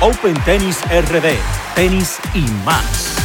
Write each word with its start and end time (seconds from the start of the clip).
Open 0.00 0.34
Tennis 0.44 0.80
RD, 0.84 1.34
tenis 1.74 2.20
y 2.32 2.42
más. 2.64 3.16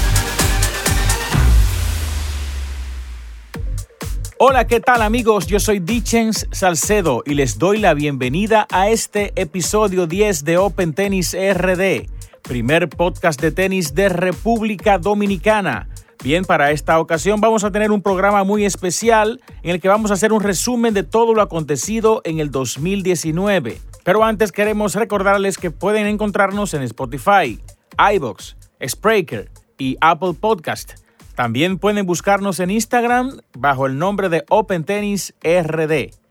Hola, 4.39 4.65
¿qué 4.65 4.79
tal 4.79 5.03
amigos? 5.03 5.45
Yo 5.45 5.59
soy 5.59 5.77
Dichens 5.77 6.47
Salcedo 6.51 7.21
y 7.27 7.35
les 7.35 7.59
doy 7.59 7.77
la 7.77 7.93
bienvenida 7.93 8.65
a 8.71 8.89
este 8.89 9.33
episodio 9.35 10.07
10 10.07 10.45
de 10.45 10.57
Open 10.57 10.95
Tennis 10.95 11.35
RD, 11.35 12.09
primer 12.41 12.89
podcast 12.89 13.39
de 13.39 13.51
tenis 13.51 13.93
de 13.93 14.09
República 14.09 14.97
Dominicana. 14.97 15.89
Bien, 16.23 16.43
para 16.43 16.71
esta 16.71 16.99
ocasión 16.99 17.39
vamos 17.39 17.63
a 17.63 17.71
tener 17.71 17.91
un 17.91 18.01
programa 18.01 18.43
muy 18.43 18.65
especial 18.65 19.39
en 19.61 19.69
el 19.69 19.79
que 19.79 19.89
vamos 19.89 20.09
a 20.09 20.15
hacer 20.15 20.33
un 20.33 20.41
resumen 20.41 20.95
de 20.95 21.03
todo 21.03 21.35
lo 21.35 21.43
acontecido 21.43 22.21
en 22.25 22.39
el 22.39 22.49
2019. 22.49 23.92
Pero 24.03 24.23
antes 24.23 24.51
queremos 24.51 24.95
recordarles 24.95 25.57
que 25.57 25.71
pueden 25.71 26.07
encontrarnos 26.07 26.73
en 26.73 26.83
Spotify, 26.83 27.61
iBox, 28.15 28.57
Spreaker 28.85 29.49
y 29.77 29.97
Apple 30.01 30.33
Podcast. 30.39 30.93
También 31.35 31.79
pueden 31.79 32.05
buscarnos 32.05 32.59
en 32.59 32.69
Instagram 32.69 33.39
bajo 33.57 33.87
el 33.87 33.97
nombre 33.97 34.29
de 34.29 34.43
Open 34.49 34.83
Tennis 34.83 35.33
RD. 35.43 36.22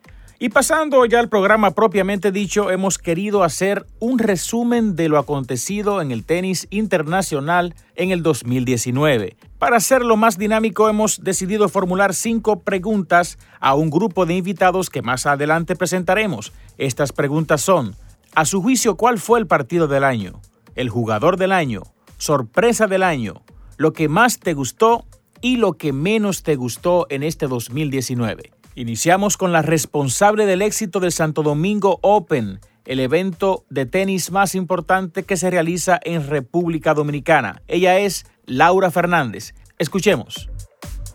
Y 0.43 0.49
pasando 0.49 1.07
ya 1.07 1.21
al 1.21 1.29
programa 1.29 1.71
propiamente 1.71 2.33
dicho, 2.33 2.73
hemos 2.73 2.99
querido 2.99 3.45
hacer 3.45 3.87
un 4.01 4.19
resumen 4.19 4.97
de 4.97 5.09
lo 5.09 5.19
acontecido 5.19 6.03
en 6.03 6.11
el 6.11 6.25
tenis 6.25 6.67
internacional 6.71 7.77
en 7.95 8.11
el 8.11 8.25
2019. 8.25 9.37
Para 9.61 9.77
hacerlo 9.77 10.17
más 10.17 10.39
dinámico, 10.39 10.89
hemos 10.89 11.23
decidido 11.23 11.69
formular 11.69 12.13
cinco 12.13 12.59
preguntas 12.59 13.39
a 13.61 13.77
un 13.77 13.89
grupo 13.89 14.27
de 14.27 14.35
invitados 14.35 14.91
que 14.91 15.01
más 15.01 15.27
adelante 15.27 15.77
presentaremos. 15.77 16.53
Estas 16.77 17.13
preguntas 17.13 17.61
son, 17.61 17.95
a 18.35 18.45
su 18.45 18.61
juicio, 18.61 18.97
¿cuál 18.97 19.21
fue 19.21 19.39
el 19.39 19.47
partido 19.47 19.87
del 19.87 20.03
año? 20.03 20.41
¿El 20.75 20.89
jugador 20.89 21.37
del 21.37 21.53
año? 21.53 21.83
¿Sorpresa 22.19 22.89
del 22.89 23.05
año? 23.05 23.43
¿Lo 23.77 23.93
que 23.93 24.09
más 24.09 24.41
te 24.41 24.55
gustó 24.55 25.07
y 25.41 25.59
lo 25.59 25.75
que 25.75 25.93
menos 25.93 26.43
te 26.43 26.57
gustó 26.57 27.07
en 27.11 27.23
este 27.23 27.47
2019? 27.47 28.51
Iniciamos 28.75 29.37
con 29.37 29.53
la 29.53 29.61
responsable 29.61 30.47
del 30.47 30.63
éxito 30.63 30.99
del 30.99 31.13
Santo 31.13 31.43
Domingo 31.43 31.99
Open, 32.01 32.59
el 32.87 33.01
evento 33.01 33.65
de 33.69 33.85
tenis 33.85 34.31
más 34.31 34.55
importante 34.55 35.25
que 35.25 35.37
se 35.37 35.51
realiza 35.51 36.01
en 36.03 36.27
República 36.27 36.95
Dominicana. 36.95 37.61
Ella 37.69 37.99
es 37.99 38.25
Laura 38.47 38.91
Fernández. 38.91 39.53
Escuchemos. 39.79 40.49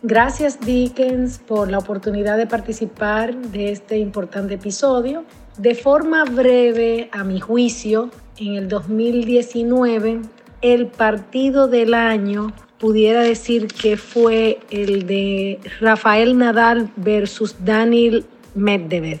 Gracias 0.02 0.60
Dickens 0.60 1.38
por 1.38 1.68
la 1.68 1.78
oportunidad 1.78 2.36
de 2.36 2.46
participar 2.46 3.34
de 3.34 3.72
este 3.72 3.98
importante 3.98 4.54
episodio. 4.54 5.24
De 5.56 5.74
forma 5.74 6.24
breve, 6.24 7.10
a 7.10 7.24
mi 7.24 7.40
juicio, 7.40 8.10
en 8.36 8.54
el 8.54 8.68
2019, 8.68 10.20
el 10.62 10.86
partido 10.86 11.66
del 11.66 11.94
año 11.94 12.52
pudiera 12.78 13.22
decir 13.22 13.68
que 13.68 13.96
fue 13.96 14.60
el 14.70 15.06
de 15.06 15.58
Rafael 15.80 16.38
Nadal 16.38 16.90
versus 16.96 17.56
Daniel 17.64 18.24
Medvedev, 18.54 19.20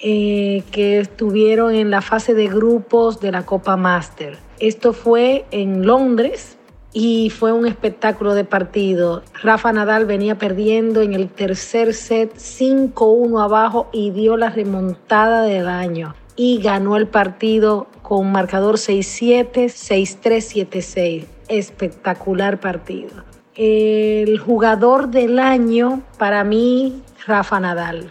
eh, 0.00 0.62
que 0.70 1.00
estuvieron 1.00 1.74
en 1.74 1.90
la 1.90 2.02
fase 2.02 2.34
de 2.34 2.48
grupos 2.48 3.20
de 3.20 3.32
la 3.32 3.46
Copa 3.46 3.76
Master. 3.76 4.38
Esto 4.58 4.92
fue 4.92 5.44
en 5.50 5.86
Londres 5.86 6.56
y 6.92 7.30
fue 7.30 7.52
un 7.52 7.66
espectáculo 7.66 8.34
de 8.34 8.44
partido. 8.44 9.22
Rafa 9.42 9.72
Nadal 9.72 10.06
venía 10.06 10.38
perdiendo 10.38 11.02
en 11.02 11.12
el 11.12 11.28
tercer 11.28 11.94
set 11.94 12.34
5-1 12.34 13.42
abajo 13.42 13.88
y 13.92 14.10
dio 14.10 14.36
la 14.36 14.50
remontada 14.50 15.42
del 15.42 15.68
año 15.68 16.14
y 16.36 16.60
ganó 16.60 16.96
el 16.96 17.08
partido 17.08 17.88
con 18.02 18.30
marcador 18.30 18.76
6-7, 18.76 19.66
6-3, 19.66 20.68
7-6 20.70 21.26
espectacular 21.48 22.60
partido. 22.60 23.24
El 23.54 24.38
jugador 24.38 25.08
del 25.08 25.38
año, 25.38 26.02
para 26.18 26.44
mí, 26.44 27.02
Rafa 27.26 27.58
Nadal, 27.58 28.10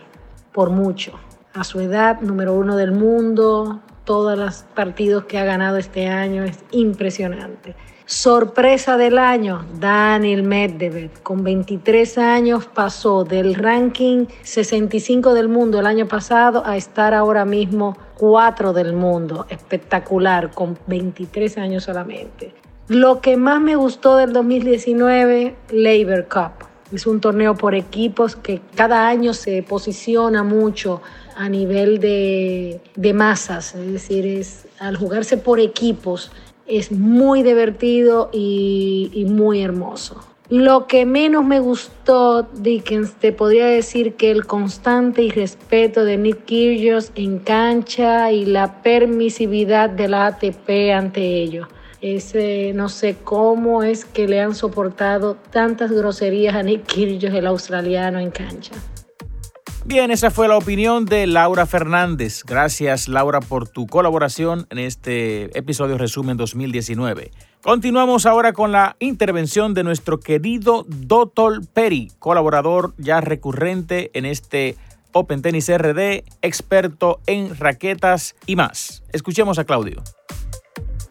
por 0.51 0.71
mucho. 0.71 1.19
A 1.53 1.63
su 1.63 1.79
edad, 1.79 2.19
número 2.21 2.53
uno 2.53 2.75
del 2.75 2.91
mundo, 2.91 3.81
todos 4.03 4.37
los 4.37 4.63
partidos 4.75 5.25
que 5.25 5.37
ha 5.37 5.45
ganado 5.45 5.77
este 5.77 6.07
año 6.07 6.43
es 6.43 6.63
impresionante. 6.71 7.75
Sorpresa 8.07 8.97
del 8.97 9.17
año, 9.17 9.65
Daniel 9.79 10.43
Medvedev. 10.43 11.09
Con 11.23 11.43
23 11.43 12.19
años 12.19 12.67
pasó 12.67 13.23
del 13.23 13.55
ranking 13.55 14.27
65 14.43 15.33
del 15.33 15.49
mundo 15.49 15.79
el 15.79 15.87
año 15.87 16.07
pasado 16.07 16.61
a 16.67 16.77
estar 16.77 17.15
ahora 17.15 17.45
mismo 17.45 17.97
4 18.19 18.73
del 18.73 18.93
mundo. 18.93 19.47
Espectacular, 19.49 20.51
con 20.51 20.77
23 20.85 21.57
años 21.57 21.85
solamente. 21.85 22.53
Lo 22.89 23.21
que 23.21 23.37
más 23.37 23.59
me 23.59 23.75
gustó 23.75 24.17
del 24.17 24.33
2019, 24.33 25.55
Labor 25.71 26.27
Cup. 26.27 26.67
Es 26.93 27.07
un 27.07 27.19
torneo 27.19 27.55
por 27.55 27.73
equipos 27.73 28.35
que 28.35 28.61
cada 28.75 29.07
año 29.07 29.33
se 29.33 29.63
posiciona 29.63 30.43
mucho 30.43 31.01
a 31.35 31.49
nivel 31.49 31.99
de, 31.99 32.79
masas, 33.15 33.73
es 33.73 33.91
decir, 33.91 34.25
es, 34.27 34.67
al 34.79 34.95
jugarse 34.95 35.37
por 35.37 35.59
equipos 35.59 36.31
es 36.67 36.91
muy 36.91 37.43
divertido 37.43 38.29
y, 38.31 39.25
muy 39.27 39.61
hermoso. 39.61 40.21
Lo 40.49 40.85
que 40.85 41.05
menos 41.05 41.43
me 41.43 41.59
gustó, 41.59 42.43
Dickens, 42.43 43.13
te 43.13 43.31
podría 43.31 43.65
decir 43.65 44.13
que 44.13 44.29
el 44.29 44.45
constante 44.45 45.23
irrespeto 45.23 46.05
de 46.05 46.17
Nick 46.17 46.45
Kyrgios 46.45 47.11
en 47.15 47.39
cancha 47.39 48.31
y 48.31 48.45
la 48.45 48.83
permisividad 48.83 49.89
de 49.89 50.07
la 50.07 50.27
ATP 50.27 50.93
ante 50.95 51.21
ello. 51.21 51.67
Ese, 51.99 52.73
no 52.75 52.89
sé 52.89 53.15
cómo 53.23 53.81
es 53.81 54.05
que 54.05 54.27
le 54.27 54.39
han 54.39 54.53
soportado 54.53 55.35
tantas 55.49 55.91
groserías 55.91 56.55
a 56.55 56.61
Nick 56.61 56.85
Kyrgios, 56.85 57.33
el 57.33 57.47
australiano, 57.47 58.19
en 58.19 58.29
cancha. 58.29 58.73
Bien, 59.87 60.09
esa 60.09 60.31
fue 60.31 60.47
la 60.47 60.57
opinión 60.57 61.05
de 61.05 61.27
Laura 61.27 61.67
Fernández. 61.67 62.41
Gracias, 62.43 63.07
Laura, 63.07 63.39
por 63.39 63.69
tu 63.69 63.85
colaboración 63.85 64.65
en 64.71 64.79
este 64.79 65.55
episodio 65.55 65.99
resumen 65.99 66.37
2019. 66.37 67.29
Continuamos 67.61 68.25
ahora 68.25 68.51
con 68.51 68.71
la 68.71 68.95
intervención 68.97 69.75
de 69.75 69.83
nuestro 69.83 70.19
querido 70.19 70.87
Dotol 70.87 71.67
Perry, 71.71 72.11
colaborador 72.17 72.95
ya 72.97 73.21
recurrente 73.21 74.09
en 74.15 74.25
este 74.25 74.75
Open 75.13 75.43
Tennis 75.43 75.69
RD, 75.69 76.23
experto 76.41 77.19
en 77.27 77.55
raquetas 77.55 78.35
y 78.47 78.55
más. 78.55 79.03
Escuchemos 79.13 79.59
a 79.59 79.65
Claudio. 79.65 80.01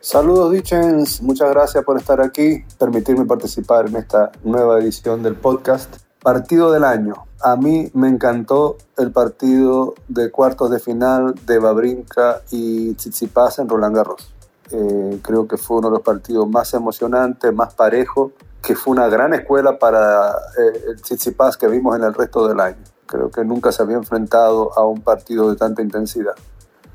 Saludos 0.01 0.53
Dichens, 0.53 1.23
muchas 1.23 1.49
gracias 1.51 1.85
por 1.85 1.97
estar 1.97 2.21
aquí, 2.21 2.65
permitirme 2.77 3.25
participar 3.25 3.87
en 3.87 3.97
esta 3.97 4.33
nueva 4.43 4.81
edición 4.81 5.23
del 5.23 5.37
podcast. 5.37 6.04
Partido 6.25 6.73
del 6.73 6.85
año. 6.85 7.27
A 7.43 7.55
mí 7.57 7.91
me 7.93 8.09
encantó 8.09 8.79
el 8.97 9.13
partido 9.13 9.93
de 10.09 10.31
cuartos 10.31 10.71
de 10.71 10.81
final 10.81 11.35
de 11.45 11.59
Babrinka 11.59 12.41
y 12.51 12.95
Tsitsipas 12.95 13.59
en 13.59 13.69
Roland 13.69 13.95
Garros. 13.95 14.33
Eh, 14.71 15.21
creo 15.21 15.47
que 15.47 15.59
fue 15.59 15.77
uno 15.77 15.89
de 15.89 15.97
los 15.97 16.01
partidos 16.01 16.49
más 16.49 16.73
emocionantes, 16.73 17.53
más 17.53 17.75
parejo, 17.75 18.33
que 18.63 18.75
fue 18.75 18.93
una 18.93 19.09
gran 19.09 19.35
escuela 19.35 19.79
para 19.79 20.31
eh, 20.31 20.85
el 20.89 21.03
Tsitsipas 21.03 21.59
que 21.59 21.69
vimos 21.69 21.95
en 21.95 22.05
el 22.05 22.15
resto 22.15 22.49
del 22.49 22.59
año. 22.59 22.83
Creo 23.05 23.31
que 23.31 23.45
nunca 23.45 23.71
se 23.71 23.83
había 23.83 23.99
enfrentado 23.99 24.73
a 24.79 24.87
un 24.87 25.03
partido 25.03 25.51
de 25.51 25.57
tanta 25.57 25.83
intensidad. 25.83 26.37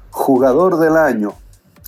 Jugador 0.09 0.79
del 0.79 0.97
año. 0.97 1.33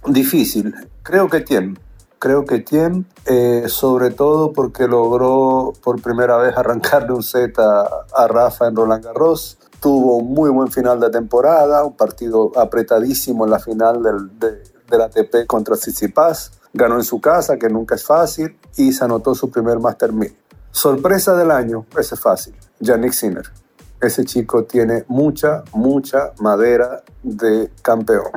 Difícil. 0.06 0.76
Creo 1.02 1.28
que 1.28 1.42
Tiem. 1.42 1.76
Creo 2.22 2.46
que 2.46 2.60
Tiem, 2.60 3.06
eh, 3.26 3.64
sobre 3.68 4.12
todo 4.12 4.54
porque 4.54 4.88
logró 4.88 5.74
por 5.82 6.00
primera 6.04 6.38
vez 6.38 6.56
arrancarle 6.56 7.14
un 7.14 7.24
set 7.24 7.58
a, 7.58 8.28
Rafa 8.28 8.68
en 8.68 8.76
Roland 8.76 9.04
Garros. 9.04 9.58
Tuvo 9.80 10.18
un 10.18 10.32
muy 10.32 10.52
buen 10.52 10.72
final 10.72 11.00
de 11.00 11.10
temporada, 11.10 11.84
un 11.84 11.98
partido 11.98 12.52
apretadísimo 12.56 13.46
en 13.46 13.50
la 13.50 13.58
final 13.58 14.04
del, 14.04 14.40
de, 14.40 14.62
del 14.88 15.02
ATP 15.02 15.48
contra 15.48 15.76
Tsitsipas. 15.76 16.52
Ganó 16.74 16.98
en 16.98 17.04
su 17.04 17.20
casa, 17.20 17.58
que 17.58 17.70
nunca 17.70 17.96
es 17.96 18.04
fácil, 18.04 18.56
y 18.78 18.94
se 18.94 19.04
anotó 19.04 19.34
su 19.34 19.50
primer 19.50 19.80
Master 19.80 20.14
1000. 20.14 20.38
Sorpresa 20.70 21.36
del 21.36 21.50
año, 21.50 21.88
ese 21.98 22.14
es 22.14 22.22
fácil, 22.22 22.54
Yannick 22.82 23.14
Sinner. 23.14 23.52
Ese 24.00 24.26
chico 24.26 24.66
tiene 24.66 25.06
mucha, 25.08 25.64
mucha 25.74 26.34
madera 26.38 27.02
de 27.24 27.72
campeón. 27.82 28.30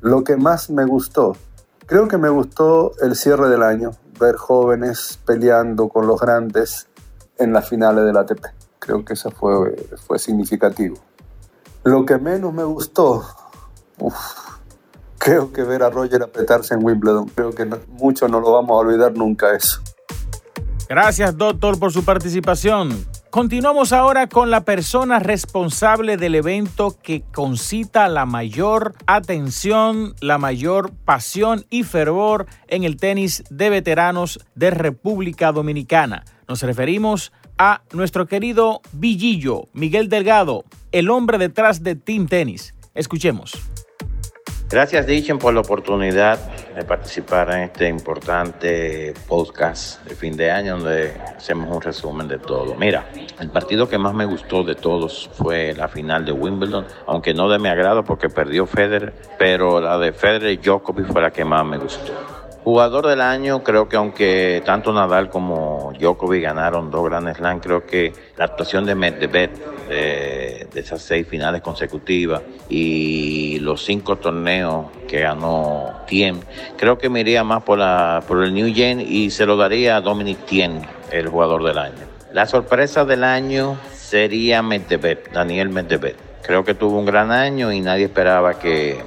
Lo 0.00 0.24
que 0.24 0.38
más 0.38 0.70
me 0.70 0.86
gustó 0.86 1.36
Creo 1.90 2.06
que 2.06 2.18
me 2.18 2.28
gustó 2.28 2.92
el 3.02 3.16
cierre 3.16 3.48
del 3.48 3.64
año, 3.64 3.90
ver 4.20 4.36
jóvenes 4.36 5.18
peleando 5.26 5.88
con 5.88 6.06
los 6.06 6.20
grandes 6.20 6.86
en 7.36 7.52
las 7.52 7.68
finales 7.68 8.04
del 8.04 8.16
ATP. 8.16 8.46
Creo 8.78 9.04
que 9.04 9.14
eso 9.14 9.32
fue, 9.32 9.74
fue 10.06 10.20
significativo. 10.20 10.96
Lo 11.82 12.06
que 12.06 12.16
menos 12.16 12.54
me 12.54 12.62
gustó, 12.62 13.24
creo 15.18 15.52
que 15.52 15.64
ver 15.64 15.82
a 15.82 15.90
Roger 15.90 16.22
apretarse 16.22 16.74
en 16.74 16.84
Wimbledon. 16.84 17.26
Creo 17.30 17.50
que 17.50 17.68
mucho 17.88 18.28
no 18.28 18.38
lo 18.38 18.52
vamos 18.52 18.70
a 18.70 18.86
olvidar 18.86 19.16
nunca 19.16 19.52
eso. 19.56 19.80
Gracias, 20.88 21.36
doctor, 21.36 21.76
por 21.80 21.92
su 21.92 22.04
participación. 22.04 23.04
Continuamos 23.30 23.92
ahora 23.92 24.26
con 24.26 24.50
la 24.50 24.62
persona 24.62 25.20
responsable 25.20 26.16
del 26.16 26.34
evento 26.34 26.96
que 27.00 27.22
concita 27.32 28.08
la 28.08 28.26
mayor 28.26 28.94
atención, 29.06 30.16
la 30.20 30.36
mayor 30.36 30.90
pasión 31.04 31.64
y 31.70 31.84
fervor 31.84 32.46
en 32.66 32.82
el 32.82 32.96
tenis 32.96 33.44
de 33.48 33.70
veteranos 33.70 34.40
de 34.56 34.70
República 34.72 35.52
Dominicana. 35.52 36.24
Nos 36.48 36.62
referimos 36.62 37.30
a 37.56 37.82
nuestro 37.92 38.26
querido 38.26 38.80
Villillo, 38.94 39.68
Miguel 39.74 40.08
Delgado, 40.08 40.64
el 40.90 41.08
hombre 41.08 41.38
detrás 41.38 41.84
de 41.84 41.94
Team 41.94 42.26
Tenis. 42.26 42.74
Escuchemos. 42.94 43.52
Gracias, 44.68 45.06
Dichen, 45.06 45.38
por 45.38 45.54
la 45.54 45.60
oportunidad 45.60 46.40
participar 46.84 47.50
en 47.50 47.60
este 47.62 47.88
importante 47.88 49.14
podcast 49.26 50.04
de 50.04 50.14
fin 50.14 50.36
de 50.36 50.50
año 50.50 50.78
donde 50.78 51.12
hacemos 51.36 51.74
un 51.74 51.80
resumen 51.80 52.28
de 52.28 52.38
todo. 52.38 52.74
Mira, 52.76 53.06
el 53.38 53.50
partido 53.50 53.88
que 53.88 53.98
más 53.98 54.14
me 54.14 54.24
gustó 54.24 54.62
de 54.62 54.74
todos 54.74 55.30
fue 55.34 55.74
la 55.74 55.88
final 55.88 56.24
de 56.24 56.32
Wimbledon, 56.32 56.86
aunque 57.06 57.34
no 57.34 57.48
de 57.48 57.58
mi 57.58 57.68
agrado 57.68 58.04
porque 58.04 58.28
perdió 58.28 58.66
Federer, 58.66 59.14
pero 59.38 59.80
la 59.80 59.98
de 59.98 60.12
Federer 60.12 60.52
y 60.52 60.56
Djokovic 60.56 61.06
fue 61.06 61.22
la 61.22 61.30
que 61.30 61.44
más 61.44 61.64
me 61.64 61.78
gustó. 61.78 62.39
Jugador 62.70 63.08
del 63.08 63.20
año, 63.20 63.64
creo 63.64 63.88
que 63.88 63.96
aunque 63.96 64.62
tanto 64.64 64.92
Nadal 64.92 65.28
como 65.28 65.92
Djokovic 65.98 66.44
ganaron 66.44 66.88
dos 66.88 67.04
Grand 67.04 67.34
Slam, 67.34 67.58
creo 67.58 67.84
que 67.84 68.12
la 68.36 68.44
actuación 68.44 68.86
de 68.86 68.94
Medvedev 68.94 69.50
de, 69.88 70.68
de 70.72 70.80
esas 70.80 71.02
seis 71.02 71.26
finales 71.26 71.62
consecutivas 71.62 72.42
y 72.68 73.58
los 73.58 73.84
cinco 73.84 74.18
torneos 74.18 74.86
que 75.08 75.18
ganó 75.18 76.04
Tien, 76.06 76.38
creo 76.76 76.96
que 76.96 77.08
me 77.08 77.22
iría 77.22 77.42
más 77.42 77.64
por, 77.64 77.76
la, 77.76 78.22
por 78.28 78.44
el 78.44 78.54
New 78.54 78.72
Gen 78.72 79.00
y 79.00 79.30
se 79.30 79.46
lo 79.46 79.56
daría 79.56 79.96
a 79.96 80.00
Dominic 80.00 80.46
Tien, 80.46 80.82
el 81.10 81.26
jugador 81.26 81.64
del 81.64 81.76
año. 81.76 82.06
La 82.32 82.46
sorpresa 82.46 83.04
del 83.04 83.24
año 83.24 83.80
sería 83.92 84.62
Medvedev, 84.62 85.32
Daniel 85.32 85.70
Medvedev. 85.70 86.14
Creo 86.44 86.64
que 86.64 86.74
tuvo 86.74 87.00
un 87.00 87.04
gran 87.04 87.32
año 87.32 87.72
y 87.72 87.80
nadie 87.80 88.04
esperaba 88.04 88.60
que, 88.60 89.02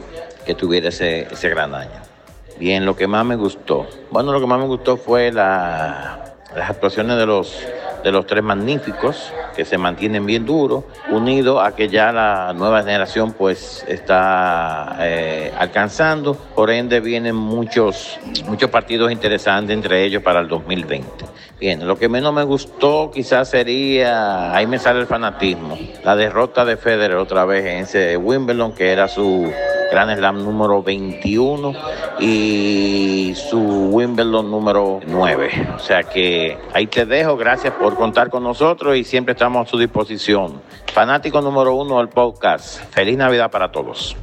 que 0.45 0.53
tuviera 0.53 0.89
ese, 0.89 1.29
ese 1.31 1.47
gran 1.47 1.73
año. 1.73 2.12
Bien, 2.59 2.85
lo 2.85 2.95
que 2.95 3.07
más 3.07 3.25
me 3.25 3.35
gustó. 3.35 3.87
Bueno, 4.11 4.31
lo 4.31 4.39
que 4.39 4.47
más 4.47 4.59
me 4.59 4.67
gustó 4.67 4.97
fue 4.97 5.31
la, 5.31 6.23
las 6.55 6.69
actuaciones 6.69 7.17
de 7.17 7.25
los, 7.25 7.65
de 8.03 8.11
los 8.11 8.25
tres 8.27 8.43
magníficos, 8.43 9.33
que 9.55 9.65
se 9.65 9.77
mantienen 9.77 10.25
bien 10.25 10.45
duros, 10.45 10.83
unidos 11.09 11.61
a 11.63 11.75
que 11.75 11.87
ya 11.87 12.11
la 12.11 12.53
nueva 12.53 12.83
generación 12.83 13.33
pues 13.33 13.83
está 13.87 14.97
eh, 14.99 15.51
alcanzando. 15.57 16.35
Por 16.35 16.69
ende 16.71 16.99
vienen 16.99 17.35
muchos, 17.35 18.19
muchos 18.45 18.69
partidos 18.69 19.11
interesantes 19.11 19.73
entre 19.73 20.03
ellos 20.03 20.21
para 20.21 20.39
el 20.39 20.47
2020. 20.47 21.25
Bien, 21.59 21.87
lo 21.87 21.97
que 21.97 22.09
menos 22.09 22.33
me 22.33 22.43
gustó 22.43 23.09
quizás 23.13 23.49
sería, 23.49 24.53
ahí 24.53 24.67
me 24.67 24.79
sale 24.79 24.99
el 24.99 25.07
fanatismo, 25.07 25.77
la 26.03 26.15
derrota 26.15 26.65
de 26.65 26.77
Federer 26.77 27.15
otra 27.15 27.45
vez 27.45 27.65
en 27.65 27.77
ese 27.83 28.17
Wimbledon, 28.17 28.73
que 28.73 28.91
era 28.91 29.07
su 29.07 29.49
Grand 29.93 30.17
Slam 30.17 30.43
número 30.43 30.81
21 30.81 31.71
y 32.19 33.31
su 33.35 33.59
Wimbledon 33.59 34.49
número 34.49 34.99
9. 35.05 35.67
O 35.75 35.77
sea 35.77 36.01
que 36.01 36.57
ahí 36.73 36.87
te 36.87 37.05
dejo, 37.05 37.37
gracias 37.37 37.75
por 37.75 37.95
contar 37.95 38.31
con 38.31 38.41
nosotros 38.41 38.97
y 38.97 39.03
siempre 39.03 39.33
estamos 39.33 39.67
a 39.67 39.69
su 39.69 39.77
disposición. 39.77 40.59
Fanático 40.91 41.41
número 41.41 41.75
uno 41.75 41.99
del 41.99 42.09
podcast. 42.09 42.81
Feliz 42.89 43.17
Navidad 43.17 43.51
para 43.51 43.71
todos. 43.71 44.17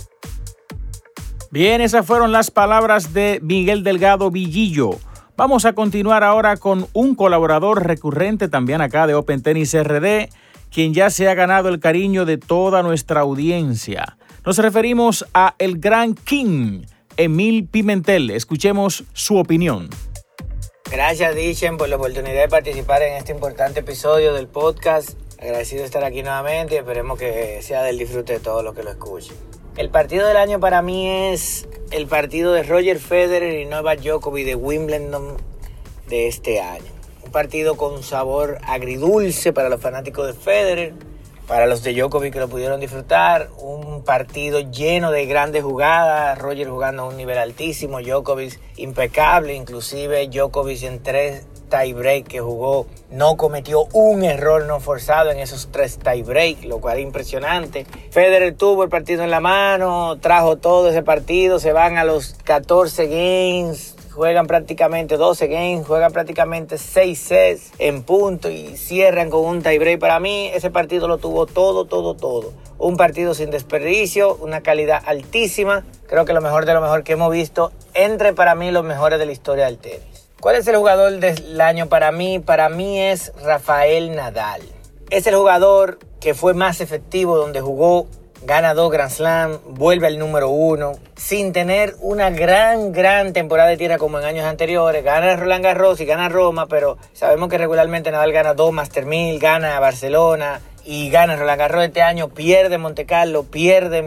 Bien, 1.52 1.80
esas 1.80 2.04
fueron 2.04 2.32
las 2.32 2.50
palabras 2.50 3.14
de 3.14 3.38
Miguel 3.40 3.84
Delgado 3.84 4.32
Villillo. 4.32 4.90
Vamos 5.36 5.66
a 5.66 5.72
continuar 5.72 6.24
ahora 6.24 6.56
con 6.56 6.88
un 6.94 7.14
colaborador 7.14 7.86
recurrente 7.86 8.48
también 8.48 8.80
acá 8.80 9.06
de 9.06 9.14
Open 9.14 9.40
Tennis 9.40 9.80
RD, 9.80 10.30
quien 10.72 10.94
ya 10.94 11.10
se 11.10 11.28
ha 11.28 11.34
ganado 11.34 11.68
el 11.68 11.78
cariño 11.78 12.24
de 12.24 12.38
toda 12.38 12.82
nuestra 12.82 13.20
audiencia. 13.20 14.16
Nos 14.44 14.56
referimos 14.56 15.26
a 15.34 15.54
el 15.58 15.78
Gran 15.78 16.14
King, 16.14 16.84
Emil 17.18 17.68
Pimentel. 17.68 18.30
Escuchemos 18.30 19.04
su 19.12 19.36
opinión. 19.36 19.90
Gracias, 20.90 21.34
Dichen, 21.34 21.76
por 21.76 21.90
la 21.90 21.96
oportunidad 21.96 22.40
de 22.40 22.48
participar 22.48 23.02
en 23.02 23.16
este 23.16 23.32
importante 23.32 23.80
episodio 23.80 24.32
del 24.32 24.48
podcast. 24.48 25.10
Agradecido 25.38 25.80
de 25.80 25.86
estar 25.86 26.04
aquí 26.04 26.22
nuevamente 26.22 26.74
y 26.74 26.78
esperemos 26.78 27.18
que 27.18 27.60
sea 27.60 27.82
del 27.82 27.98
disfrute 27.98 28.32
de 28.32 28.40
todos 28.40 28.64
los 28.64 28.74
que 28.74 28.82
lo 28.82 28.90
escuchen. 28.90 29.36
El 29.76 29.90
partido 29.90 30.26
del 30.26 30.38
año 30.38 30.58
para 30.58 30.80
mí 30.80 31.06
es 31.06 31.68
el 31.90 32.06
partido 32.06 32.54
de 32.54 32.62
Roger 32.62 32.98
Federer 32.98 33.60
y 33.60 33.66
Novak 33.66 34.00
Djokovic 34.00 34.46
de 34.46 34.54
Wimbledon 34.54 35.36
de 36.08 36.28
este 36.28 36.60
año. 36.60 36.90
Un 37.22 37.30
partido 37.30 37.76
con 37.76 38.02
sabor 38.02 38.58
agridulce 38.64 39.52
para 39.52 39.68
los 39.68 39.82
fanáticos 39.82 40.26
de 40.26 40.32
Federer, 40.32 40.94
para 41.50 41.66
los 41.66 41.82
de 41.82 41.94
Djokovic 41.94 42.32
que 42.32 42.38
lo 42.38 42.48
pudieron 42.48 42.78
disfrutar. 42.78 43.48
Un 43.58 44.04
partido 44.04 44.60
lleno 44.60 45.10
de 45.10 45.26
grandes 45.26 45.64
jugadas, 45.64 46.38
Roger 46.38 46.68
jugando 46.68 47.02
a 47.02 47.06
un 47.06 47.16
nivel 47.16 47.38
altísimo, 47.38 48.00
Djokovic 48.00 48.60
impecable, 48.76 49.54
inclusive 49.54 50.28
Djokovic 50.28 50.84
en 50.84 51.02
tres 51.02 51.44
tiebreak 51.70 52.26
que 52.26 52.40
jugó 52.40 52.86
no 53.10 53.36
cometió 53.36 53.86
un 53.92 54.24
error 54.24 54.66
no 54.66 54.80
forzado 54.80 55.30
en 55.30 55.38
esos 55.38 55.70
tres 55.72 55.98
tiebreak, 55.98 56.64
lo 56.64 56.80
cual 56.80 56.98
es 56.98 57.04
impresionante. 57.04 57.86
Federer 58.10 58.54
tuvo 58.54 58.84
el 58.84 58.88
partido 58.88 59.24
en 59.24 59.30
la 59.30 59.40
mano, 59.40 60.18
trajo 60.20 60.56
todo 60.56 60.90
ese 60.90 61.02
partido, 61.02 61.58
se 61.58 61.72
van 61.72 61.96
a 61.96 62.04
los 62.04 62.36
14 62.44 63.06
games, 63.06 63.89
juegan 64.12 64.46
prácticamente 64.46 65.16
12 65.16 65.46
games, 65.46 65.86
juegan 65.86 66.12
prácticamente 66.12 66.78
6 66.78 67.18
sets 67.18 67.72
en 67.78 68.02
punto 68.02 68.50
y 68.50 68.76
cierran 68.76 69.30
con 69.30 69.44
un 69.44 69.62
tiebreak. 69.62 70.00
Para 70.00 70.20
mí 70.20 70.50
ese 70.52 70.70
partido 70.70 71.08
lo 71.08 71.18
tuvo 71.18 71.46
todo, 71.46 71.84
todo, 71.84 72.14
todo. 72.14 72.52
Un 72.78 72.96
partido 72.96 73.34
sin 73.34 73.50
desperdicio, 73.50 74.36
una 74.36 74.62
calidad 74.62 75.02
altísima. 75.06 75.84
Creo 76.06 76.24
que 76.24 76.32
lo 76.32 76.40
mejor 76.40 76.66
de 76.66 76.74
lo 76.74 76.80
mejor 76.80 77.04
que 77.04 77.12
hemos 77.12 77.32
visto 77.32 77.72
entre 77.94 78.32
para 78.32 78.54
mí 78.54 78.70
los 78.70 78.84
mejores 78.84 79.18
de 79.18 79.26
la 79.26 79.32
historia 79.32 79.66
del 79.66 79.78
tenis. 79.78 80.28
¿Cuál 80.40 80.56
es 80.56 80.66
el 80.68 80.76
jugador 80.76 81.18
del 81.18 81.60
año 81.60 81.88
para 81.88 82.12
mí? 82.12 82.38
Para 82.38 82.70
mí 82.70 82.98
es 82.98 83.32
Rafael 83.44 84.16
Nadal. 84.16 84.62
Es 85.10 85.26
el 85.26 85.34
jugador 85.34 85.98
que 86.20 86.34
fue 86.34 86.54
más 86.54 86.80
efectivo 86.80 87.36
donde 87.36 87.60
jugó, 87.60 88.06
gana 88.42 88.74
dos 88.74 88.90
Grand 88.90 89.10
Slam, 89.10 89.58
vuelve 89.66 90.06
al 90.06 90.18
número 90.18 90.48
uno, 90.48 90.92
sin 91.16 91.52
tener 91.52 91.94
una 92.00 92.30
gran, 92.30 92.92
gran 92.92 93.32
temporada 93.32 93.68
de 93.68 93.76
tierra 93.76 93.98
como 93.98 94.18
en 94.18 94.24
años 94.24 94.44
anteriores. 94.44 95.04
Gana 95.04 95.36
Roland 95.36 95.64
Garros 95.64 96.00
y 96.00 96.06
gana 96.06 96.28
Roma, 96.28 96.66
pero 96.66 96.96
sabemos 97.12 97.48
que 97.48 97.58
regularmente 97.58 98.10
Nadal 98.10 98.32
gana 98.32 98.54
dos 98.54 98.72
Master 98.72 99.04
1000, 99.06 99.38
gana 99.38 99.78
Barcelona 99.80 100.60
y 100.84 101.10
gana 101.10 101.36
Roland 101.36 101.58
Garros 101.58 101.84
este 101.84 102.02
año, 102.02 102.28
pierde 102.28 102.78
Monte 102.78 103.04
Carlo, 103.04 103.44
pierde 103.44 104.02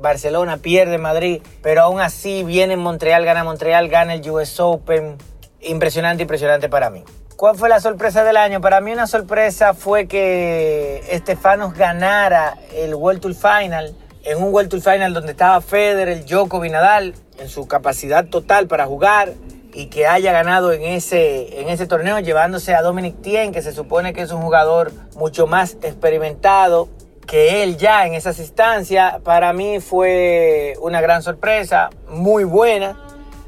Barcelona, 0.00 0.58
pierde 0.58 0.98
Madrid, 0.98 1.42
pero 1.62 1.82
aún 1.82 2.00
así 2.00 2.44
viene 2.44 2.74
en 2.74 2.80
Montreal, 2.80 3.24
gana 3.24 3.44
Montreal, 3.44 3.88
gana 3.88 4.14
el 4.14 4.30
US 4.30 4.60
Open, 4.60 5.16
impresionante, 5.60 6.22
impresionante 6.22 6.68
para 6.68 6.90
mí. 6.90 7.04
¿Cuál 7.38 7.56
fue 7.56 7.68
la 7.68 7.78
sorpresa 7.78 8.24
del 8.24 8.36
año? 8.36 8.60
Para 8.60 8.80
mí 8.80 8.92
una 8.92 9.06
sorpresa 9.06 9.72
fue 9.72 10.08
que 10.08 11.04
Estefanos 11.08 11.72
ganara 11.72 12.58
el 12.74 12.96
World 12.96 13.20
Tour 13.20 13.34
Final, 13.36 13.94
en 14.24 14.42
un 14.42 14.52
World 14.52 14.70
Tour 14.70 14.80
Final 14.80 15.14
donde 15.14 15.30
estaba 15.30 15.60
Federer, 15.60 16.24
Djokovic, 16.24 16.72
Nadal, 16.72 17.14
en 17.38 17.48
su 17.48 17.68
capacidad 17.68 18.26
total 18.26 18.66
para 18.66 18.86
jugar 18.86 19.34
y 19.72 19.86
que 19.86 20.08
haya 20.08 20.32
ganado 20.32 20.72
en 20.72 20.82
ese, 20.82 21.60
en 21.60 21.68
ese 21.68 21.86
torneo 21.86 22.18
llevándose 22.18 22.74
a 22.74 22.82
Dominic 22.82 23.22
Thiem, 23.22 23.52
que 23.52 23.62
se 23.62 23.70
supone 23.70 24.12
que 24.12 24.22
es 24.22 24.32
un 24.32 24.42
jugador 24.42 24.90
mucho 25.14 25.46
más 25.46 25.76
experimentado 25.82 26.88
que 27.24 27.62
él 27.62 27.76
ya 27.76 28.04
en 28.04 28.14
esas 28.14 28.40
instancias. 28.40 29.20
Para 29.20 29.52
mí 29.52 29.78
fue 29.78 30.74
una 30.80 31.00
gran 31.00 31.22
sorpresa, 31.22 31.90
muy 32.08 32.42
buena. 32.42 32.98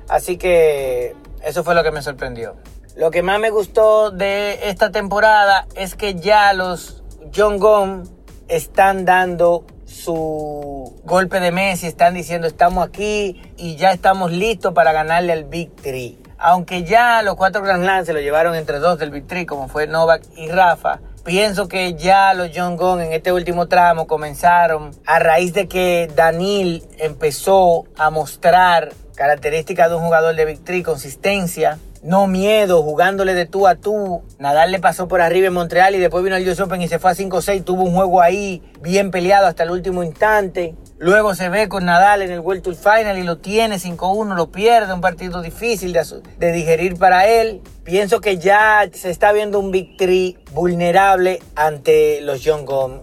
Así 0.09 0.37
que 0.37 1.17
eso 1.45 1.65
fue 1.65 1.75
lo 1.75 1.83
que 1.83 1.91
me 1.91 2.03
sorprendió. 2.03 2.55
Lo 3.01 3.11
que 3.11 3.23
más 3.23 3.41
me 3.41 3.49
gustó 3.49 4.11
de 4.11 4.69
esta 4.69 4.91
temporada 4.93 5.67
es 5.75 5.95
que 5.95 6.17
ya 6.17 6.53
los 6.53 7.03
John 7.35 7.59
Gong 7.59 8.07
están 8.47 9.07
dando 9.07 9.65
su 9.87 11.01
golpe 11.05 11.41
de 11.41 11.51
Messi, 11.51 11.87
están 11.87 12.13
diciendo 12.13 12.47
estamos 12.47 12.87
aquí 12.87 13.41
y 13.57 13.77
ya 13.77 13.93
estamos 13.93 14.33
listos 14.33 14.75
para 14.75 14.93
ganarle 14.93 15.33
al 15.33 15.45
Big 15.45 15.75
Three. 15.77 16.19
Aunque 16.37 16.85
ya 16.85 17.23
los 17.23 17.37
cuatro 17.37 17.63
Grand 17.63 17.83
Slam 17.85 18.05
se 18.05 18.13
lo 18.13 18.21
llevaron 18.21 18.55
entre 18.55 18.81
dos 18.81 18.99
del 18.99 19.11
Big 19.11 19.27
Three, 19.27 19.47
como 19.47 19.69
fue 19.69 19.87
Novak 19.87 20.23
y 20.37 20.51
Rafa, 20.51 21.01
pienso 21.25 21.69
que 21.69 21.95
ya 21.95 22.35
los 22.35 22.51
John 22.55 22.77
Gong 22.77 23.01
en 23.01 23.15
este 23.15 23.33
último 23.33 23.67
tramo 23.67 24.07
comenzaron 24.07 24.91
a 25.07 25.19
raíz 25.19 25.55
de 25.55 25.69
que 25.69 26.11
Daniel 26.15 26.85
empezó 26.99 27.85
a 27.97 28.11
mostrar 28.11 28.93
características 29.15 29.89
de 29.89 29.97
un 29.97 30.03
jugador 30.03 30.37
de 30.37 30.45
Big 30.45 30.63
Three, 30.63 30.83
consistencia, 30.83 31.79
no 32.03 32.27
miedo, 32.27 32.83
jugándole 32.83 33.35
de 33.35 33.47
tú 33.47 33.67
a 33.67 33.75
tú. 33.75 34.23
Nadal 34.39 34.73
le 34.73 34.79
pasó 34.79 35.09
por 35.09 35.21
arriba 35.21 35.49
en 35.49 35.53
Montreal 35.53 35.95
y 35.95 35.99
después 35.99 36.25
vino 36.25 36.37
al 36.37 36.49
US 36.49 36.61
Open 36.61 36.81
y 36.81 36.89
se 36.89 36.99
fue 36.99 37.11
a 37.11 37.15
5-6. 37.15 37.65
Tuvo 37.65 37.83
un 37.83 37.95
juego 37.95 38.21
ahí 38.21 38.63
bien 38.81 39.11
peleado 39.11 39.47
hasta 39.47 39.65
el 39.65 39.71
último 39.71 40.03
instante. 40.03 40.75
Luego 40.99 41.35
se 41.35 41.49
ve 41.49 41.69
con 41.69 41.87
Nadal 41.87 42.23
en 42.23 42.31
el 42.31 42.41
World 42.41 42.63
Tour 42.63 42.75
Final 42.75 43.19
y 43.19 43.23
lo 43.23 43.39
tiene 43.39 43.77
5-1, 43.77 44.35
lo 44.35 44.51
pierde, 44.51 44.93
un 44.93 45.01
partido 45.01 45.41
difícil 45.41 45.93
de, 45.93 46.53
digerir 46.53 46.97
para 46.97 47.27
él. 47.27 47.63
Pienso 47.85 48.21
que 48.21 48.39
ya 48.39 48.89
se 48.93 49.11
está 49.11 49.33
viendo 49.33 49.59
un 49.59 49.71
victory 49.71 50.39
vulnerable 50.53 51.41
ante 51.55 52.21
los 52.21 52.43
John 52.45 52.67
Gom. 52.67 53.01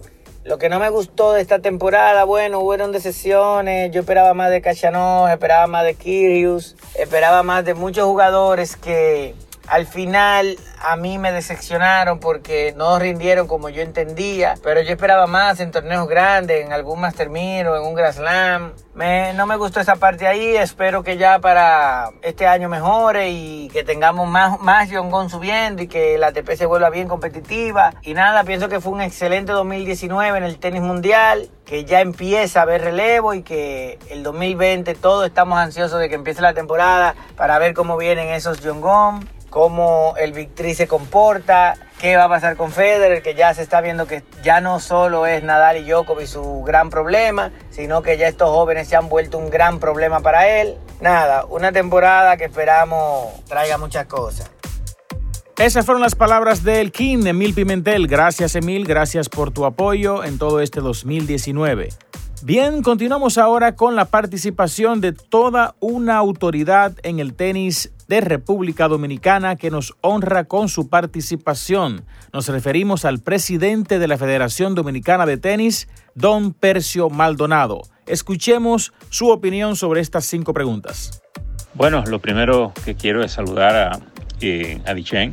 Lo 0.48 0.56
que 0.56 0.70
no 0.70 0.80
me 0.80 0.88
gustó 0.88 1.34
de 1.34 1.42
esta 1.42 1.58
temporada, 1.58 2.24
bueno, 2.24 2.60
hubo 2.60 2.74
decisiones, 2.90 3.90
yo 3.92 4.00
esperaba 4.00 4.32
más 4.32 4.50
de 4.50 4.62
Cachanov, 4.62 5.28
esperaba 5.28 5.66
más 5.66 5.84
de 5.84 5.94
Kyrgios, 5.94 6.74
esperaba 6.94 7.42
más 7.42 7.66
de 7.66 7.74
muchos 7.74 8.06
jugadores 8.06 8.74
que 8.78 9.34
al 9.70 9.86
final 9.86 10.56
a 10.80 10.96
mí 10.96 11.18
me 11.18 11.32
decepcionaron 11.32 12.20
porque 12.20 12.72
no 12.76 12.98
rindieron 12.98 13.46
como 13.46 13.68
yo 13.68 13.82
entendía, 13.82 14.54
pero 14.62 14.80
yo 14.80 14.90
esperaba 14.90 15.26
más 15.26 15.60
en 15.60 15.70
torneos 15.70 16.08
grandes, 16.08 16.64
en 16.64 16.72
algún 16.72 17.00
Master 17.00 17.28
Miro, 17.28 17.76
en 17.76 17.82
un 17.82 17.94
Grand 17.94 18.14
Slam. 18.14 18.72
Me, 18.94 19.32
no 19.34 19.46
me 19.46 19.56
gustó 19.56 19.80
esa 19.80 19.96
parte 19.96 20.26
ahí, 20.26 20.56
espero 20.56 21.02
que 21.02 21.16
ya 21.16 21.38
para 21.38 22.10
este 22.22 22.46
año 22.46 22.68
mejore 22.68 23.30
y 23.30 23.68
que 23.68 23.84
tengamos 23.84 24.28
más, 24.28 24.60
más 24.60 24.88
John 24.90 25.30
subiendo 25.30 25.82
y 25.82 25.88
que 25.88 26.18
la 26.18 26.28
ATP 26.28 26.52
se 26.56 26.66
vuelva 26.66 26.90
bien 26.90 27.08
competitiva. 27.08 27.94
Y 28.02 28.14
nada, 28.14 28.44
pienso 28.44 28.68
que 28.68 28.80
fue 28.80 28.92
un 28.92 29.00
excelente 29.00 29.52
2019 29.52 30.38
en 30.38 30.44
el 30.44 30.58
tenis 30.58 30.82
mundial, 30.82 31.48
que 31.64 31.84
ya 31.84 32.00
empieza 32.00 32.60
a 32.60 32.62
haber 32.62 32.82
relevo 32.82 33.34
y 33.34 33.42
que 33.42 33.98
el 34.10 34.22
2020 34.22 34.94
todos 34.94 35.26
estamos 35.26 35.58
ansiosos 35.58 36.00
de 36.00 36.08
que 36.08 36.14
empiece 36.14 36.42
la 36.42 36.54
temporada 36.54 37.14
para 37.36 37.58
ver 37.58 37.74
cómo 37.74 37.96
vienen 37.96 38.28
esos 38.28 38.60
John 38.64 38.80
cómo 39.50 40.14
el 40.18 40.32
Victory 40.32 40.74
se 40.74 40.86
comporta, 40.86 41.76
qué 41.98 42.16
va 42.16 42.24
a 42.24 42.28
pasar 42.28 42.56
con 42.56 42.70
Federer, 42.70 43.22
que 43.22 43.34
ya 43.34 43.52
se 43.54 43.62
está 43.62 43.80
viendo 43.80 44.06
que 44.06 44.22
ya 44.42 44.60
no 44.60 44.80
solo 44.80 45.26
es 45.26 45.42
Nadal 45.42 45.78
y 45.78 45.84
Djokovic 45.84 46.26
su 46.26 46.62
gran 46.62 46.90
problema, 46.90 47.50
sino 47.70 48.02
que 48.02 48.16
ya 48.16 48.28
estos 48.28 48.50
jóvenes 48.50 48.88
se 48.88 48.96
han 48.96 49.08
vuelto 49.08 49.38
un 49.38 49.50
gran 49.50 49.80
problema 49.80 50.20
para 50.20 50.60
él. 50.60 50.76
Nada, 51.00 51.44
una 51.46 51.72
temporada 51.72 52.36
que 52.36 52.44
esperamos 52.44 53.32
traiga 53.46 53.78
muchas 53.78 54.06
cosas. 54.06 54.50
Esas 55.58 55.84
fueron 55.84 56.02
las 56.02 56.14
palabras 56.14 56.62
del 56.62 56.92
King, 56.92 57.26
Emil 57.26 57.52
Pimentel. 57.52 58.06
Gracias 58.06 58.54
Emil, 58.54 58.86
gracias 58.86 59.28
por 59.28 59.50
tu 59.50 59.64
apoyo 59.64 60.22
en 60.22 60.38
todo 60.38 60.60
este 60.60 60.80
2019. 60.80 61.88
Bien, 62.42 62.82
continuamos 62.82 63.36
ahora 63.36 63.74
con 63.74 63.96
la 63.96 64.04
participación 64.04 65.00
de 65.00 65.12
toda 65.12 65.74
una 65.80 66.16
autoridad 66.16 66.94
en 67.02 67.18
el 67.18 67.34
tenis 67.34 67.90
de 68.08 68.22
República 68.22 68.88
Dominicana 68.88 69.56
que 69.56 69.70
nos 69.70 69.94
honra 70.00 70.44
con 70.44 70.68
su 70.68 70.88
participación. 70.88 72.04
Nos 72.32 72.48
referimos 72.48 73.04
al 73.04 73.20
presidente 73.20 73.98
de 73.98 74.08
la 74.08 74.18
Federación 74.18 74.74
Dominicana 74.74 75.26
de 75.26 75.36
Tenis, 75.36 75.88
don 76.14 76.54
Percio 76.54 77.10
Maldonado. 77.10 77.82
Escuchemos 78.06 78.92
su 79.10 79.28
opinión 79.28 79.76
sobre 79.76 80.00
estas 80.00 80.24
cinco 80.24 80.54
preguntas. 80.54 81.22
Bueno, 81.74 82.02
lo 82.06 82.18
primero 82.18 82.72
que 82.84 82.96
quiero 82.96 83.22
es 83.22 83.32
saludar 83.32 83.76
a, 83.76 84.00
eh, 84.40 84.80
Dichen, 84.94 85.32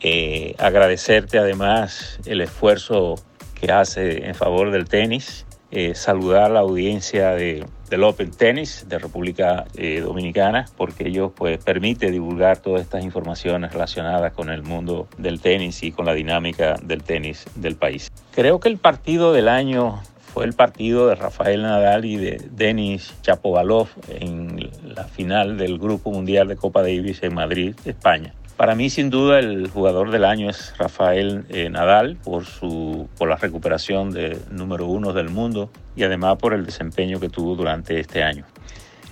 eh, 0.00 0.54
agradecerte 0.58 1.38
además 1.38 2.18
el 2.24 2.40
esfuerzo 2.40 3.16
que 3.54 3.70
hace 3.70 4.26
en 4.26 4.34
favor 4.34 4.70
del 4.70 4.88
tenis 4.88 5.46
eh, 5.70 5.94
saludar 5.94 6.44
a 6.44 6.48
la 6.48 6.60
audiencia 6.60 7.30
de, 7.32 7.66
del 7.88 8.04
Open 8.04 8.30
Tennis 8.30 8.86
de 8.88 8.98
República 8.98 9.64
eh, 9.76 10.00
Dominicana, 10.00 10.66
porque 10.76 11.08
ellos 11.08 11.32
pues 11.34 11.62
permite 11.62 12.10
divulgar 12.10 12.58
todas 12.58 12.82
estas 12.82 13.04
informaciones 13.04 13.72
relacionadas 13.72 14.32
con 14.32 14.50
el 14.50 14.62
mundo 14.62 15.08
del 15.18 15.40
tenis 15.40 15.82
y 15.82 15.92
con 15.92 16.06
la 16.06 16.14
dinámica 16.14 16.76
del 16.82 17.02
tenis 17.02 17.44
del 17.54 17.76
país. 17.76 18.10
Creo 18.34 18.60
que 18.60 18.68
el 18.68 18.78
partido 18.78 19.32
del 19.32 19.48
año 19.48 20.00
fue 20.36 20.44
el 20.44 20.52
partido 20.52 21.08
de 21.08 21.14
Rafael 21.14 21.62
Nadal 21.62 22.04
y 22.04 22.16
de 22.16 22.42
Denis 22.50 23.14
Chapovalov 23.22 23.88
en 24.08 24.68
la 24.94 25.04
final 25.04 25.56
del 25.56 25.78
Grupo 25.78 26.10
Mundial 26.10 26.48
de 26.48 26.56
Copa 26.56 26.82
Davis 26.82 27.22
en 27.22 27.34
Madrid, 27.34 27.74
España. 27.86 28.34
Para 28.56 28.74
mí, 28.74 28.88
sin 28.88 29.10
duda, 29.10 29.38
el 29.38 29.68
jugador 29.68 30.10
del 30.10 30.24
año 30.24 30.48
es 30.48 30.74
Rafael 30.78 31.44
eh, 31.50 31.68
Nadal 31.68 32.16
por, 32.16 32.46
su, 32.46 33.06
por 33.18 33.28
la 33.28 33.36
recuperación 33.36 34.12
de 34.12 34.38
número 34.50 34.86
uno 34.86 35.12
del 35.12 35.28
mundo 35.28 35.70
y 35.94 36.04
además 36.04 36.38
por 36.38 36.54
el 36.54 36.64
desempeño 36.64 37.20
que 37.20 37.28
tuvo 37.28 37.54
durante 37.54 38.00
este 38.00 38.22
año. 38.22 38.46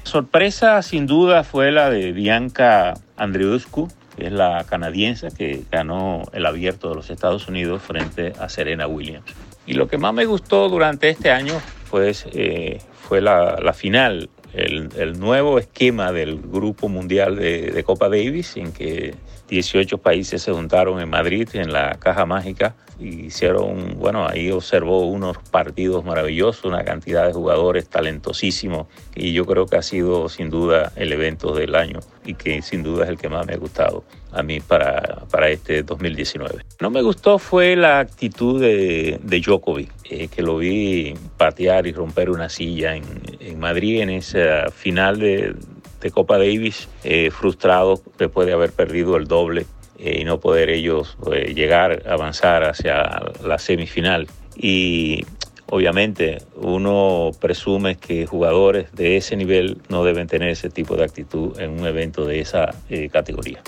Sorpresa, 0.03 0.81
sin 0.81 1.07
duda, 1.07 1.45
fue 1.45 1.73
la 1.73 1.91
de 1.91 2.13
Bianca 2.13 2.95
Andreescu, 3.17 3.89
que 4.17 4.27
es 4.27 4.33
la 4.33 4.65
canadiense 4.69 5.29
que 5.37 5.65
ganó 5.71 6.23
el 6.33 6.47
abierto 6.47 6.89
de 6.89 6.95
los 6.95 7.11
Estados 7.11 7.47
Unidos 7.47 7.83
frente 7.83 8.33
a 8.39 8.49
Serena 8.49 8.87
Williams. 8.87 9.31
Y 9.67 9.75
lo 9.75 9.89
que 9.89 9.99
más 9.99 10.15
me 10.15 10.25
gustó 10.25 10.71
durante 10.71 11.11
este 11.11 11.31
año 11.31 11.55
pues, 11.91 12.27
eh, 12.33 12.81
fue 12.95 13.21
la, 13.21 13.59
la 13.61 13.75
final 13.75 14.31
el, 14.55 15.19
nuevo 15.19 15.59
esquema 15.59 16.13
del 16.13 16.41
Grupo 16.41 16.89
Mundial 16.89 17.37
de, 17.37 17.73
de, 17.73 17.85
Copa 17.85 18.09
Davis, 18.09 18.57
en 18.57 18.73
que 18.73 19.15
18 19.49 19.99
países 19.99 20.43
se 20.43 20.53
juntaron 20.53 21.01
en 21.01 21.11
Madrid, 21.11 21.49
en 21.55 21.73
la 21.73 21.97
Caja 21.99 22.25
Mágica, 22.25 22.75
hicieron, 23.01 23.99
bueno, 23.99 24.27
ahí 24.27 24.51
observó 24.51 25.07
unos 25.07 25.37
partidos 25.51 26.05
maravillosos, 26.05 26.65
una 26.65 26.85
cantidad 26.85 27.27
de 27.27 27.33
jugadores 27.33 27.89
talentosísimos, 27.89 28.87
y 29.15 29.33
yo 29.33 29.47
creo 29.47 29.67
que 29.67 29.77
ha 29.77 29.83
sido 29.83 30.29
sin 30.29 30.51
duda 30.51 30.93
el 30.97 31.13
evento 31.13 31.55
del 31.55 31.75
año 31.75 32.01
y 32.25 32.35
que 32.35 32.63
sin 32.63 32.83
duda 32.83 33.05
es 33.05 33.11
el 33.11 33.19
que 33.19 33.29
más 33.29 33.47
me 33.47 33.55
ha 33.55 33.59
gustado 33.59 34.05
a 34.33 34.43
mí 34.43 34.61
para, 34.61 35.25
para 35.31 35.49
este 35.49 35.83
2019. 35.83 36.65
No 36.81 36.91
me 36.91 37.03
gustó 37.03 37.39
fue 37.39 37.77
la 37.77 38.01
actitud 38.01 38.61
de, 38.61 39.21
de 39.23 39.41
Djokovic, 39.41 39.91
eh, 40.11 40.29
que 40.29 40.43
lo 40.43 40.59
vi 40.59 41.15
patear 41.37 41.87
y 41.87 41.93
romper 41.93 42.31
una 42.31 42.49
silla 42.49 42.97
en, 42.97 43.05
en 43.41 43.59
Madrid 43.59 44.01
en 44.01 44.11
esa 44.11 44.71
final 44.71 45.19
de, 45.19 45.55
de 46.01 46.11
Copa 46.11 46.37
Davis, 46.37 46.89
eh, 47.03 47.31
frustrado 47.31 48.01
después 48.19 48.47
de 48.47 48.53
haber 48.53 48.73
perdido 48.73 49.17
el 49.17 49.27
doble 49.27 49.67
eh, 49.99 50.19
y 50.21 50.25
no 50.25 50.41
poder 50.41 50.71
ellos 50.71 51.17
eh, 51.33 51.53
llegar, 51.55 52.03
avanzar 52.09 52.65
hacia 52.65 53.23
la 53.45 53.59
semifinal. 53.59 54.27
Y 54.57 55.25
obviamente 55.67 56.39
uno 56.57 57.31
presume 57.41 57.97
que 57.97 58.27
jugadores 58.27 58.93
de 58.93 59.17
ese 59.17 59.37
nivel 59.37 59.79
no 59.89 60.05
deben 60.05 60.27
tener 60.27 60.51
ese 60.51 60.71
tipo 60.71 60.97
de 60.97 61.05
actitud 61.05 61.59
en 61.59 61.71
un 61.71 61.87
evento 61.87 62.25
de 62.25 62.41
esa 62.41 62.75
categoría. 63.11 63.63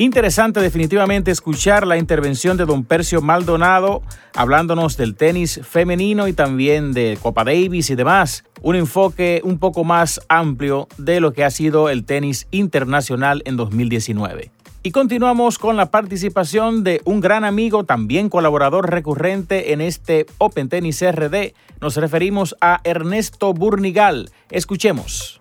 Interesante 0.00 0.60
definitivamente 0.60 1.30
escuchar 1.30 1.86
la 1.86 1.98
intervención 1.98 2.56
de 2.56 2.64
don 2.64 2.84
Percio 2.86 3.20
Maldonado 3.20 4.00
hablándonos 4.34 4.96
del 4.96 5.14
tenis 5.14 5.60
femenino 5.62 6.26
y 6.26 6.32
también 6.32 6.94
de 6.94 7.18
Copa 7.20 7.44
Davis 7.44 7.90
y 7.90 7.96
demás. 7.96 8.44
Un 8.62 8.76
enfoque 8.76 9.42
un 9.44 9.58
poco 9.58 9.84
más 9.84 10.18
amplio 10.30 10.88
de 10.96 11.20
lo 11.20 11.34
que 11.34 11.44
ha 11.44 11.50
sido 11.50 11.90
el 11.90 12.06
tenis 12.06 12.46
internacional 12.50 13.42
en 13.44 13.58
2019. 13.58 14.50
Y 14.82 14.92
continuamos 14.92 15.58
con 15.58 15.76
la 15.76 15.90
participación 15.90 16.84
de 16.84 17.02
un 17.04 17.20
gran 17.20 17.44
amigo, 17.44 17.84
también 17.84 18.30
colaborador 18.30 18.88
recurrente 18.90 19.74
en 19.74 19.82
este 19.82 20.24
Open 20.38 20.70
Tennis 20.70 21.02
RD. 21.02 21.52
Nos 21.82 21.96
referimos 21.96 22.56
a 22.62 22.80
Ernesto 22.84 23.52
Burnigal. 23.52 24.30
Escuchemos. 24.50 25.38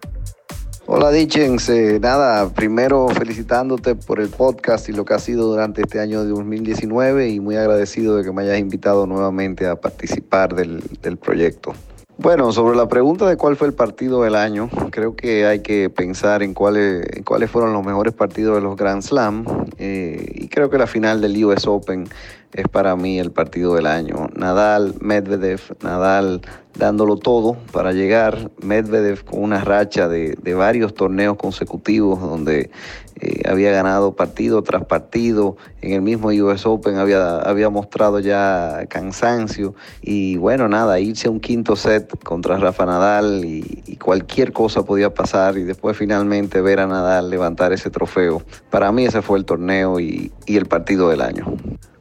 Hola 0.88 1.10
Dichens, 1.12 1.72
nada, 2.02 2.50
primero 2.50 3.08
felicitándote 3.08 3.96
por 3.96 4.20
el 4.20 4.28
podcast 4.28 4.90
y 4.90 4.92
lo 4.92 5.06
que 5.06 5.14
ha 5.14 5.20
sido 5.20 5.48
durante 5.48 5.84
este 5.84 6.02
año 6.02 6.22
de 6.24 6.32
2019 6.32 7.30
y 7.30 7.40
muy 7.40 7.56
agradecido 7.56 8.18
de 8.18 8.26
que 8.26 8.34
me 8.34 8.42
hayas 8.42 8.60
invitado 8.60 9.08
nuevamente 9.08 9.68
a 9.68 9.78
participar 9.78 10.54
del 10.54 11.18
proyecto. 11.18 11.74
Bueno, 12.22 12.52
sobre 12.52 12.76
la 12.76 12.90
pregunta 12.90 13.30
de 13.30 13.38
cuál 13.38 13.56
fue 13.56 13.68
el 13.68 13.74
partido 13.74 14.24
del 14.24 14.36
año, 14.36 14.70
creo 14.92 15.16
que 15.16 15.46
hay 15.46 15.62
que 15.62 15.90
pensar 15.90 16.44
en 16.44 16.54
cuáles, 16.54 17.08
cuáles 17.24 17.50
fueron 17.50 17.72
los 17.72 17.86
mejores 17.86 18.14
partidos 18.14 18.56
de 18.56 18.62
los 18.62 18.76
Grand 18.76 19.02
Slam 19.02 19.46
eh, 19.78 20.30
y 20.36 20.50
creo 20.50 20.70
que 20.70 20.78
la 20.78 20.86
final 20.86 21.22
del 21.22 21.42
US 21.46 21.66
Open 21.66 22.10
es 22.52 22.68
para 22.68 22.98
mí 22.98 23.20
el 23.20 23.32
partido 23.32 23.74
del 23.74 23.86
año. 23.86 24.28
Nadal, 24.36 24.96
Medvedev, 25.00 25.62
Nadal 25.82 26.42
dándolo 26.78 27.16
todo 27.16 27.56
para 27.72 27.94
llegar, 27.94 28.52
Medvedev 28.62 29.24
con 29.24 29.42
una 29.42 29.64
racha 29.64 30.10
de, 30.10 30.36
varios 30.54 30.94
torneos 30.96 31.38
consecutivos 31.38 32.20
donde 32.20 32.70
eh, 33.20 33.42
había 33.50 33.72
ganado 33.72 34.16
partido 34.16 34.62
tras 34.64 34.86
partido, 34.86 35.58
en 35.82 35.94
el 35.94 36.02
mismo 36.02 36.30
US 36.30 36.66
Open 36.66 36.98
había, 36.98 37.40
había 37.40 37.70
mostrado 37.70 38.20
ya 38.20 38.86
cansancio 38.90 39.76
y 40.02 40.38
bueno, 40.38 40.68
nada, 40.68 41.00
irse 41.00 41.28
a 41.28 41.32
un 41.32 41.40
quinto 41.40 41.76
set 41.76 42.18
contra 42.24 42.58
Rafa 42.58 42.86
Nadal 42.86 43.44
y, 43.46 43.84
y 43.86 43.96
cualquier 43.98 44.54
cosa 44.54 44.84
podía 44.84 45.14
pasar 45.14 45.58
y 45.58 45.64
después 45.64 45.98
finalmente 45.98 46.62
ver 46.62 46.80
a 46.80 46.88
Nadal 46.88 47.30
levantar 47.30 47.74
ese 47.74 47.90
trofeo. 47.90 48.42
Para 48.70 48.92
mí 48.92 49.06
ese 49.06 49.22
fue 49.22 49.38
el 49.38 49.46
torneo 49.46 50.00
y, 50.00 50.32
y 50.46 50.58
el 50.58 50.66
partido 50.66 51.10
del 51.10 51.22
año. 51.22 51.46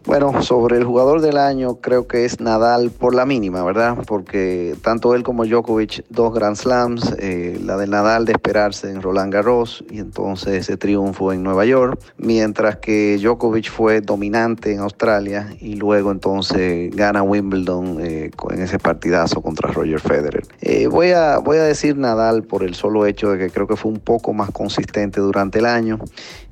Bueno, 0.08 0.42
sobre 0.42 0.78
el 0.78 0.84
jugador 0.84 1.20
del 1.20 1.36
año 1.36 1.82
creo 1.82 2.06
que 2.06 2.24
es 2.24 2.40
Nadal 2.40 2.90
por 2.90 3.14
la 3.14 3.26
mínima, 3.26 3.62
¿verdad? 3.62 3.98
Porque 4.06 4.74
tanto 4.80 5.14
él 5.14 5.22
como 5.22 5.44
Djokovic, 5.44 6.02
dos 6.08 6.32
Grand 6.32 6.56
Slams, 6.56 7.14
eh, 7.18 7.60
la 7.62 7.76
de 7.76 7.86
Nadal 7.86 8.24
de 8.24 8.32
esperarse 8.32 8.90
en 8.90 9.02
Roland 9.02 9.30
Garros 9.30 9.84
y 9.90 9.98
entonces 9.98 10.54
ese 10.54 10.78
triunfo 10.78 11.34
en 11.34 11.42
Nueva 11.42 11.66
York, 11.66 12.00
mientras 12.16 12.76
que 12.76 13.18
Djokovic 13.20 13.70
fue 13.70 14.00
dominante 14.00 14.72
en 14.72 14.78
Australia 14.78 15.54
y 15.60 15.74
luego 15.74 16.10
entonces 16.10 16.90
gana 16.96 17.22
Wimbledon 17.22 17.98
eh, 18.00 18.30
en 18.48 18.62
ese 18.62 18.78
partidazo 18.78 19.42
contra 19.42 19.70
Roger 19.70 20.00
Federer. 20.00 20.42
Eh, 20.62 20.86
voy, 20.86 21.10
a, 21.10 21.36
voy 21.36 21.58
a 21.58 21.64
decir 21.64 21.98
Nadal 21.98 22.44
por 22.44 22.62
el 22.62 22.74
solo 22.74 23.04
hecho 23.04 23.32
de 23.32 23.38
que 23.38 23.50
creo 23.50 23.66
que 23.66 23.76
fue 23.76 23.92
un 23.92 24.00
poco 24.00 24.32
más 24.32 24.52
consistente 24.52 25.20
durante 25.20 25.58
el 25.58 25.66
año. 25.66 25.98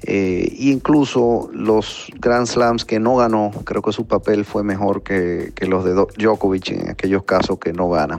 Incluso 0.07 1.49
los 1.53 2.13
Grand 2.21 2.47
Slams 2.47 2.85
que 2.85 3.01
no 3.01 3.17
ganó, 3.17 3.46
creo 3.51 3.83
que 3.83 3.93
su 3.93 4.07
papel 4.07 4.45
fue 4.45 4.63
mejor 4.63 5.03
que, 5.03 5.53
que 5.55 5.67
los 5.67 5.85
de 5.85 5.95
Djokovic 5.95 6.71
en 6.71 6.91
aquellos 6.91 7.25
casos 7.25 7.59
que 7.59 7.73
no 7.73 7.89
gana. 7.89 8.19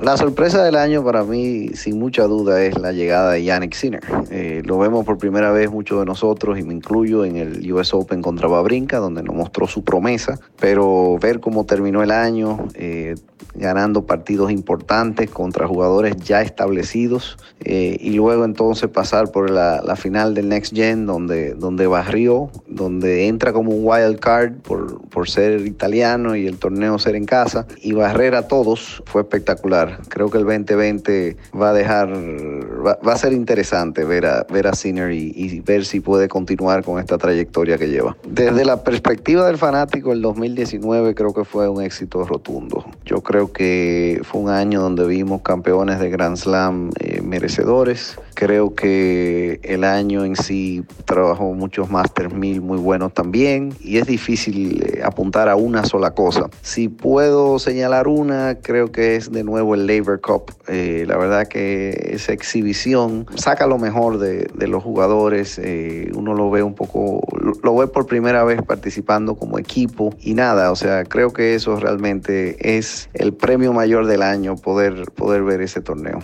La 0.00 0.16
sorpresa 0.16 0.62
del 0.62 0.76
año 0.76 1.02
para 1.02 1.24
mí, 1.24 1.70
sin 1.74 1.98
mucha 1.98 2.22
duda, 2.22 2.62
es 2.62 2.78
la 2.78 2.92
llegada 2.92 3.32
de 3.32 3.42
Yannick 3.42 3.74
Sinner. 3.74 4.04
Eh, 4.30 4.62
lo 4.64 4.78
vemos 4.78 5.04
por 5.04 5.18
primera 5.18 5.50
vez 5.50 5.72
muchos 5.72 5.98
de 5.98 6.06
nosotros, 6.06 6.56
y 6.56 6.62
me 6.62 6.72
incluyo, 6.72 7.24
en 7.24 7.36
el 7.36 7.72
US 7.72 7.92
Open 7.92 8.22
contra 8.22 8.46
Babrinka, 8.46 8.98
donde 8.98 9.24
nos 9.24 9.34
mostró 9.34 9.66
su 9.66 9.82
promesa. 9.82 10.38
Pero 10.60 11.18
ver 11.20 11.40
cómo 11.40 11.66
terminó 11.66 12.04
el 12.04 12.12
año, 12.12 12.68
eh, 12.74 13.16
ganando 13.54 14.06
partidos 14.06 14.52
importantes 14.52 15.30
contra 15.30 15.66
jugadores 15.66 16.16
ya 16.18 16.42
establecidos, 16.42 17.36
eh, 17.64 17.96
y 18.00 18.12
luego 18.12 18.44
entonces 18.44 18.88
pasar 18.88 19.32
por 19.32 19.50
la, 19.50 19.96
final 19.96 20.32
del 20.32 20.48
Next 20.48 20.76
Gen, 20.76 21.06
donde, 21.06 21.54
donde 21.54 21.88
barrió, 21.88 22.50
donde 22.68 23.26
entra 23.26 23.52
como 23.52 23.72
un 23.72 23.80
wild 23.84 24.20
card 24.20 24.52
por, 24.62 25.00
por 25.08 25.28
ser 25.28 25.66
italiano 25.66 26.36
y 26.36 26.46
el 26.46 26.56
torneo 26.58 27.00
ser 27.00 27.16
en 27.16 27.24
casa, 27.24 27.66
y 27.82 27.94
barrer 27.94 28.36
a 28.36 28.46
todos, 28.46 29.02
fue 29.06 29.22
espectacular. 29.22 29.87
Creo 30.08 30.30
que 30.30 30.38
el 30.38 30.44
2020 30.44 31.36
va 31.60 31.70
a 31.70 31.72
dejar, 31.72 32.12
va, 32.12 33.12
a 33.12 33.16
ser 33.16 33.32
interesante 33.32 34.04
ver 34.04 34.26
a, 34.26 34.46
ver 34.50 34.66
a 34.66 34.74
Sinner 34.74 35.12
y, 35.12 35.60
ver 35.60 35.84
si 35.84 36.00
puede 36.00 36.28
continuar 36.28 36.84
con 36.84 36.98
esta 36.98 37.18
trayectoria 37.18 37.78
que 37.78 37.88
lleva. 37.88 38.16
Desde 38.26 38.64
la 38.64 38.84
perspectiva 38.84 39.46
del 39.46 39.58
fanático, 39.58 40.12
el 40.12 40.22
2019 40.22 41.14
creo 41.14 41.34
que 41.34 41.44
fue 41.44 41.68
un 41.68 41.82
éxito 41.82 42.24
rotundo. 42.24 42.84
Yo 43.04 43.22
creo 43.22 43.52
que 43.52 44.20
fue 44.24 44.40
un 44.40 44.50
año 44.50 44.80
donde 44.80 45.06
vimos 45.06 45.42
campeones 45.42 45.98
de 45.98 46.10
Grand 46.10 46.36
Slam 46.36 46.90
eh, 47.00 47.20
merecedores. 47.22 48.18
Creo 48.38 48.72
que 48.72 49.58
el 49.64 49.82
año 49.82 50.24
en 50.24 50.36
sí 50.36 50.84
trabajó 51.06 51.54
muchos 51.54 51.90
Masters 51.90 52.32
1000 52.32 52.60
muy 52.60 52.78
buenos 52.78 53.12
también 53.12 53.74
y 53.80 53.98
es 53.98 54.06
difícil 54.06 54.80
eh, 54.80 55.02
apuntar 55.02 55.48
a 55.48 55.56
una 55.56 55.84
sola 55.84 56.12
cosa. 56.12 56.48
Si 56.62 56.86
puedo 56.88 57.58
señalar 57.58 58.06
una, 58.06 58.54
creo 58.62 58.92
que 58.92 59.16
es 59.16 59.32
de 59.32 59.42
nuevo 59.42 59.74
el 59.74 59.88
Labor 59.88 60.20
Cup. 60.20 60.52
Eh, 60.68 61.04
la 61.08 61.16
verdad 61.16 61.48
que 61.48 62.10
esa 62.12 62.32
exhibición 62.32 63.26
saca 63.34 63.66
lo 63.66 63.76
mejor 63.76 64.18
de, 64.18 64.48
los 64.68 64.84
jugadores. 64.84 65.58
Eh, 65.58 66.12
uno 66.14 66.32
lo 66.32 66.48
ve 66.48 66.62
un 66.62 66.76
poco, 66.76 67.20
lo 67.64 67.76
ve 67.76 67.88
por 67.88 68.06
primera 68.06 68.44
vez 68.44 68.62
participando 68.62 69.34
como 69.34 69.58
equipo 69.58 70.14
y 70.20 70.34
nada, 70.34 70.70
o 70.70 70.76
sea, 70.76 71.02
creo 71.02 71.32
que 71.32 71.56
eso 71.56 71.74
realmente 71.74 72.76
es 72.76 73.10
el 73.14 73.34
premio 73.34 73.72
mayor 73.72 74.06
del 74.06 74.22
año, 74.22 74.54
poder, 74.54 75.10
poder 75.16 75.42
ver 75.42 75.60
ese 75.60 75.80
torneo. 75.80 76.20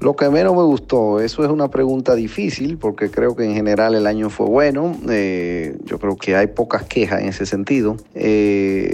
Lo 0.00 0.16
que 0.16 0.28
menos 0.30 0.54
me 0.54 0.62
gustó, 0.62 1.20
eso 1.20 1.44
es 1.44 1.50
una 1.50 1.68
pregunta 1.68 2.14
difícil 2.14 2.78
porque 2.78 3.10
creo 3.10 3.34
que 3.34 3.44
en 3.44 3.54
general 3.54 3.94
el 3.94 4.06
año 4.06 4.30
fue 4.30 4.46
bueno. 4.46 4.96
Eh, 5.08 5.76
yo 5.84 5.98
creo 5.98 6.16
que 6.16 6.36
hay 6.36 6.46
pocas 6.48 6.84
quejas 6.84 7.20
en 7.20 7.28
ese 7.28 7.46
sentido. 7.46 7.96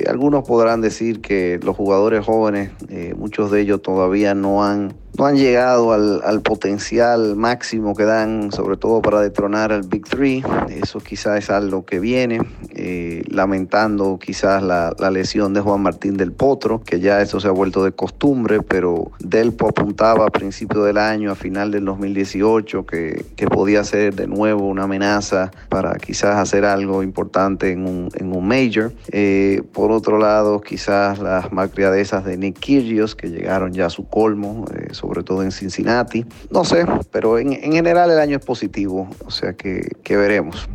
algunos 0.08 0.44
podrán 0.46 0.80
decir 0.80 1.20
que 1.20 1.60
los 1.62 1.76
jugadores 1.76 2.24
jóvenes, 2.24 2.70
muchos 3.16 3.50
de 3.50 3.60
ellos 3.60 3.82
todavía 3.82 4.34
no 4.34 4.64
han 4.64 4.94
no 5.16 5.26
han 5.26 5.36
llegado 5.36 5.92
al, 5.92 6.42
potencial 6.42 7.36
máximo 7.36 7.94
que 7.94 8.04
dan, 8.04 8.50
sobre 8.50 8.76
todo 8.76 9.00
para 9.00 9.20
detronar 9.20 9.72
al 9.72 9.82
Big 9.82 10.04
Three. 10.04 10.42
Eso 10.70 10.98
quizás 10.98 11.38
es 11.38 11.50
algo 11.50 11.84
que 11.84 12.00
viene, 12.00 12.40
eh, 12.70 13.22
lamentando 13.28 14.18
quizás 14.18 14.62
la, 14.62 14.92
lesión 15.10 15.54
de 15.54 15.60
Juan 15.60 15.80
Martín 15.82 16.16
del 16.16 16.32
Potro, 16.32 16.82
que 16.82 16.98
ya 16.98 17.20
eso 17.20 17.38
se 17.38 17.46
ha 17.46 17.52
vuelto 17.52 17.84
de 17.84 17.92
costumbre, 17.92 18.62
pero 18.62 19.12
Delpo 19.20 19.68
apuntaba 19.68 20.26
a 20.26 20.30
principio 20.30 20.82
del 20.94 21.02
año, 21.02 21.32
a 21.32 21.34
final 21.34 21.70
del 21.70 21.84
2018, 21.84 22.86
que, 22.86 23.24
que 23.36 23.46
podía 23.46 23.84
ser 23.84 24.14
de 24.14 24.26
nuevo 24.26 24.68
una 24.68 24.84
amenaza 24.84 25.50
para 25.68 25.94
quizás 25.96 26.36
hacer 26.36 26.64
algo 26.64 27.02
importante 27.02 27.72
en 27.72 27.86
un, 27.86 28.08
en 28.14 28.34
un 28.34 28.46
major. 28.46 28.92
Eh, 29.10 29.62
por 29.72 29.92
otro 29.92 30.18
lado, 30.18 30.60
quizás 30.60 31.18
las 31.18 31.52
malcriadezas 31.52 32.24
de 32.24 32.36
Nick 32.36 32.58
Kyrgios, 32.58 33.14
que 33.14 33.28
llegaron 33.28 33.72
ya 33.72 33.86
a 33.86 33.90
su 33.90 34.08
colmo. 34.08 34.64
Eh, 34.74 34.94
sobre 34.94 35.22
todo 35.22 35.42
en 35.42 35.52
Cincinnati. 35.52 36.24
No 36.50 36.64
sé, 36.64 36.86
pero 37.10 37.38
en, 37.38 37.52
general 37.52 38.10
el 38.10 38.18
año 38.18 38.38
es 38.38 38.44
positivo, 38.44 39.08
o 39.24 39.30
sea 39.30 39.54
que, 39.54 39.88
veremos. 40.08 40.68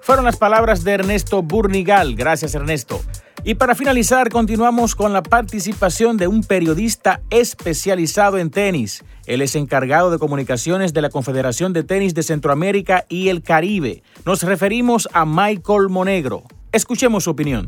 Fueron 0.00 0.24
las 0.24 0.36
palabras 0.36 0.82
de 0.84 0.92
Ernesto 0.92 1.42
Burnigal. 1.42 2.14
Gracias, 2.16 2.54
Ernesto. 2.54 3.00
Y 3.42 3.54
para 3.54 3.74
finalizar, 3.74 4.28
continuamos 4.28 4.94
con 4.94 5.14
la 5.14 5.22
participación 5.22 6.18
de 6.18 6.28
un 6.28 6.42
periodista 6.42 7.22
especializado 7.30 8.36
en 8.36 8.50
tenis. 8.50 9.02
Él 9.26 9.40
es 9.40 9.56
encargado 9.56 10.10
de 10.10 10.18
comunicaciones 10.18 10.92
de 10.92 11.00
la 11.00 11.08
Confederación 11.08 11.72
de 11.72 11.82
Tenis 11.82 12.14
de 12.14 12.22
Centroamérica 12.22 13.06
y 13.08 13.28
el 13.28 13.42
Caribe. 13.42 14.02
Nos 14.26 14.42
referimos 14.42 15.08
a 15.14 15.24
Michael 15.24 15.88
Monegro. 15.88 16.42
Escuchemos 16.70 17.24
su 17.24 17.30
opinión. 17.30 17.64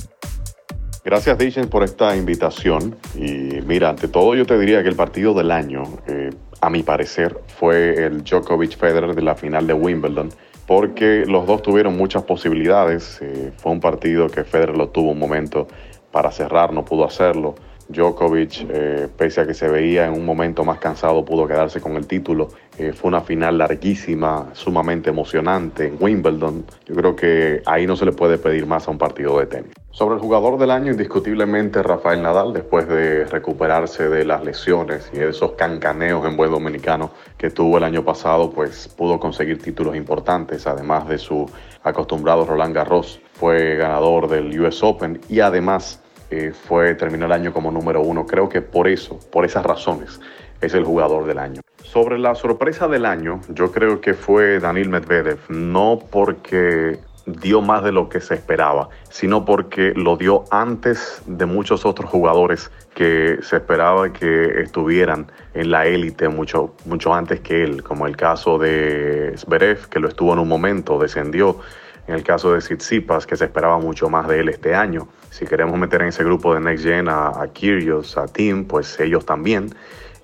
Gracias, 1.04 1.38
Dichen, 1.38 1.68
por 1.68 1.82
esta 1.82 2.14
invitación. 2.16 2.96
Y 3.14 3.60
mira, 3.66 3.88
ante 3.88 4.08
todo 4.08 4.34
yo 4.34 4.44
te 4.44 4.58
diría 4.58 4.82
que 4.82 4.90
el 4.90 4.94
partido 4.94 5.32
del 5.32 5.50
año, 5.50 5.84
eh, 6.06 6.30
a 6.60 6.68
mi 6.68 6.82
parecer, 6.82 7.40
fue 7.58 8.06
el 8.06 8.22
Djokovic 8.22 8.76
Federer 8.76 9.14
de 9.14 9.22
la 9.22 9.34
final 9.34 9.66
de 9.66 9.72
Wimbledon, 9.72 10.28
porque 10.74 11.26
los 11.26 11.46
dos 11.46 11.60
tuvieron 11.60 11.98
muchas 11.98 12.22
posibilidades. 12.22 13.18
Eh, 13.20 13.52
fue 13.58 13.72
un 13.72 13.80
partido 13.80 14.26
que 14.28 14.42
Federer 14.42 14.74
lo 14.74 14.88
tuvo 14.88 15.10
un 15.10 15.18
momento 15.18 15.68
para 16.10 16.30
cerrar, 16.30 16.72
no 16.72 16.82
pudo 16.82 17.04
hacerlo. 17.04 17.56
Djokovic, 17.92 18.66
eh, 18.68 19.08
pese 19.16 19.42
a 19.42 19.46
que 19.46 19.54
se 19.54 19.68
veía 19.68 20.06
en 20.06 20.14
un 20.14 20.24
momento 20.24 20.64
más 20.64 20.78
cansado, 20.78 21.24
pudo 21.24 21.46
quedarse 21.46 21.80
con 21.80 21.96
el 21.96 22.06
título. 22.06 22.48
Eh, 22.78 22.92
fue 22.92 23.08
una 23.08 23.20
final 23.20 23.58
larguísima, 23.58 24.48
sumamente 24.54 25.10
emocionante 25.10 25.86
en 25.86 25.96
Wimbledon. 26.00 26.64
Yo 26.86 26.94
creo 26.94 27.14
que 27.14 27.62
ahí 27.66 27.86
no 27.86 27.96
se 27.96 28.06
le 28.06 28.12
puede 28.12 28.38
pedir 28.38 28.66
más 28.66 28.88
a 28.88 28.90
un 28.90 28.98
partido 28.98 29.38
de 29.38 29.46
tenis. 29.46 29.72
Sobre 29.90 30.14
el 30.14 30.20
jugador 30.20 30.58
del 30.58 30.70
año, 30.70 30.90
indiscutiblemente 30.90 31.82
Rafael 31.82 32.22
Nadal, 32.22 32.54
después 32.54 32.88
de 32.88 33.26
recuperarse 33.26 34.08
de 34.08 34.24
las 34.24 34.42
lesiones 34.42 35.10
y 35.12 35.18
de 35.18 35.28
esos 35.28 35.52
cancaneos 35.52 36.24
en 36.26 36.34
buen 36.36 36.50
dominicano 36.50 37.10
que 37.36 37.50
tuvo 37.50 37.76
el 37.76 37.84
año 37.84 38.02
pasado, 38.02 38.50
pues 38.50 38.88
pudo 38.88 39.20
conseguir 39.20 39.62
títulos 39.62 39.94
importantes, 39.94 40.66
además 40.66 41.06
de 41.08 41.18
su 41.18 41.46
acostumbrado 41.82 42.46
Roland 42.46 42.74
Garros. 42.74 43.20
Fue 43.34 43.76
ganador 43.76 44.28
del 44.28 44.58
US 44.60 44.82
Open 44.82 45.20
y 45.28 45.40
además 45.40 46.01
eh, 46.32 46.52
fue, 46.52 46.94
terminó 46.94 47.26
el 47.26 47.32
año 47.32 47.52
como 47.52 47.70
número 47.70 48.00
uno. 48.00 48.26
Creo 48.26 48.48
que 48.48 48.62
por 48.62 48.88
eso, 48.88 49.20
por 49.30 49.44
esas 49.44 49.64
razones, 49.64 50.18
es 50.62 50.72
el 50.72 50.84
jugador 50.84 51.26
del 51.26 51.38
año. 51.38 51.60
Sobre 51.82 52.18
la 52.18 52.34
sorpresa 52.34 52.88
del 52.88 53.04
año, 53.04 53.40
yo 53.50 53.70
creo 53.70 54.00
que 54.00 54.14
fue 54.14 54.58
Daniel 54.58 54.88
Medvedev, 54.88 55.38
no 55.50 55.98
porque 56.10 56.98
dio 57.26 57.60
más 57.60 57.84
de 57.84 57.92
lo 57.92 58.08
que 58.08 58.20
se 58.20 58.34
esperaba, 58.34 58.88
sino 59.10 59.44
porque 59.44 59.92
lo 59.94 60.16
dio 60.16 60.44
antes 60.50 61.22
de 61.26 61.46
muchos 61.46 61.84
otros 61.84 62.10
jugadores 62.10 62.70
que 62.94 63.38
se 63.42 63.56
esperaba 63.56 64.12
que 64.12 64.62
estuvieran 64.62 65.30
en 65.54 65.70
la 65.70 65.86
élite 65.86 66.28
mucho, 66.28 66.74
mucho 66.86 67.14
antes 67.14 67.40
que 67.40 67.62
él, 67.62 67.82
como 67.82 68.06
el 68.06 68.16
caso 68.16 68.58
de 68.58 69.34
Zverev, 69.36 69.88
que 69.88 70.00
lo 70.00 70.08
estuvo 70.08 70.32
en 70.32 70.38
un 70.38 70.48
momento, 70.48 70.98
descendió, 70.98 71.60
en 72.06 72.14
el 72.14 72.22
caso 72.22 72.52
de 72.52 72.58
Tsitsipas, 72.58 73.26
que 73.26 73.36
se 73.36 73.44
esperaba 73.44 73.78
mucho 73.78 74.08
más 74.08 74.28
de 74.28 74.40
él 74.40 74.48
este 74.48 74.74
año. 74.74 75.08
Si 75.30 75.46
queremos 75.46 75.78
meter 75.78 76.02
en 76.02 76.08
ese 76.08 76.24
grupo 76.24 76.54
de 76.54 76.60
Next 76.60 76.84
Gen 76.84 77.08
a, 77.08 77.28
a 77.28 77.48
Kyrgios, 77.48 78.16
a 78.18 78.26
Tim, 78.26 78.64
pues 78.64 78.98
ellos 79.00 79.24
también. 79.24 79.74